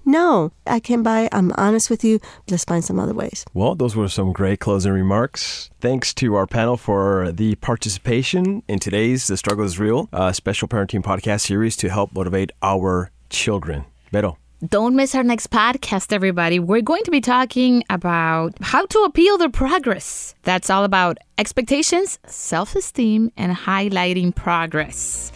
No, 0.04 0.52
I 0.66 0.80
can't 0.80 1.02
buy. 1.02 1.28
I'm 1.32 1.52
honest 1.56 1.90
with 1.90 2.02
you. 2.04 2.20
Let's 2.48 2.64
find 2.64 2.84
some 2.84 2.98
other 2.98 3.14
ways. 3.14 3.44
Well, 3.54 3.74
those 3.74 3.94
were 3.94 4.08
some 4.08 4.32
great 4.32 4.60
closing 4.60 4.92
remarks. 4.92 5.70
Thanks 5.80 6.14
to 6.14 6.34
our 6.34 6.46
panel 6.46 6.76
for 6.76 7.32
the 7.32 7.54
participation 7.56 8.62
in 8.68 8.78
today's 8.78 9.26
The 9.26 9.36
Struggle 9.36 9.64
is 9.64 9.78
Real, 9.78 10.08
a 10.12 10.32
special 10.32 10.68
parenting 10.68 11.02
podcast 11.02 11.42
series 11.42 11.76
to 11.76 11.90
help 11.90 12.14
motivate 12.14 12.52
our 12.62 13.10
children. 13.28 13.84
Vero. 14.10 14.38
Don't 14.68 14.94
miss 14.94 15.16
our 15.16 15.24
next 15.24 15.50
podcast, 15.50 16.12
everybody. 16.12 16.60
We're 16.60 16.82
going 16.82 17.02
to 17.02 17.10
be 17.10 17.20
talking 17.20 17.82
about 17.90 18.54
how 18.60 18.86
to 18.86 18.98
appeal 19.00 19.36
their 19.36 19.48
progress. 19.48 20.36
That's 20.44 20.70
all 20.70 20.84
about 20.84 21.18
expectations, 21.36 22.20
self 22.26 22.76
esteem, 22.76 23.32
and 23.36 23.56
highlighting 23.56 24.32
progress. 24.32 25.32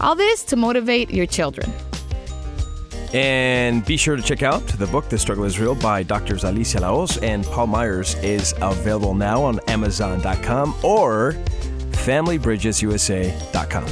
All 0.00 0.14
this 0.14 0.44
to 0.44 0.56
motivate 0.56 1.10
your 1.10 1.26
children. 1.26 1.72
And 3.12 3.84
be 3.84 3.96
sure 3.96 4.16
to 4.16 4.22
check 4.22 4.42
out 4.42 4.66
the 4.66 4.88
book, 4.88 5.08
The 5.08 5.16
Struggle 5.18 5.44
is 5.44 5.60
Real, 5.60 5.76
by 5.76 6.02
Drs. 6.02 6.42
Alicia 6.42 6.80
Laos 6.80 7.16
and 7.18 7.44
Paul 7.44 7.68
Myers, 7.68 8.16
is 8.16 8.54
available 8.60 9.14
now 9.14 9.40
on 9.42 9.60
Amazon.com 9.68 10.74
or 10.82 11.34
FamilyBridgesUSA.com. 11.92 13.86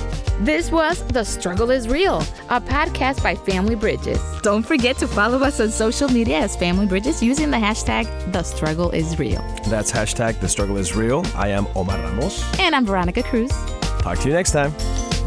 This 0.45 0.73
was 0.73 1.07
The 1.07 1.23
Struggle 1.23 1.71
is 1.71 1.87
Real, 1.87 2.19
a 2.51 2.61
podcast 2.61 3.23
by 3.23 3.37
Family 3.37 3.77
Bridges. 3.77 4.21
Don't 4.43 4.67
forget 4.67 4.97
to 4.99 5.07
follow 5.07 5.39
us 5.39 5.61
on 5.61 5.71
social 5.71 6.09
media 6.09 6.39
as 6.41 6.57
Family 6.57 6.87
Bridges 6.87 7.23
using 7.23 7.53
the 7.53 7.59
hashtag 7.59 8.33
The 8.33 8.43
Struggle 8.43 8.91
is 8.91 9.21
Real. 9.21 9.41
That's 9.69 9.93
hashtag 9.93 10.41
The 10.41 10.49
Struggle 10.49 10.79
is 10.79 10.97
Real. 10.97 11.25
I 11.37 11.47
am 11.51 11.69
Omar 11.77 11.97
Ramos. 11.99 12.43
And 12.59 12.75
I'm 12.75 12.85
Veronica 12.85 13.23
Cruz. 13.23 13.53
Talk 14.01 14.19
to 14.19 14.27
you 14.27 14.35
next 14.35 14.51
time. 14.51 14.75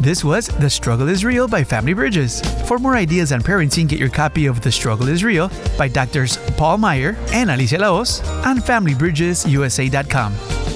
This 0.00 0.22
was 0.22 0.48
The 0.48 0.68
Struggle 0.68 1.08
is 1.08 1.24
Real 1.24 1.48
by 1.48 1.64
Family 1.64 1.94
Bridges. 1.94 2.42
For 2.68 2.78
more 2.78 2.96
ideas 2.96 3.32
on 3.32 3.40
parenting, 3.40 3.88
get 3.88 3.98
your 3.98 4.10
copy 4.10 4.46
of 4.46 4.60
The 4.60 4.70
Struggle 4.70 5.08
is 5.08 5.24
Real 5.24 5.50
by 5.78 5.88
Doctors 5.88 6.36
Paul 6.56 6.78
Meyer 6.78 7.16
and 7.32 7.50
Alicia 7.50 7.78
Laos 7.78 8.20
on 8.44 8.58
FamilyBridgesUSA.com. 8.58 10.75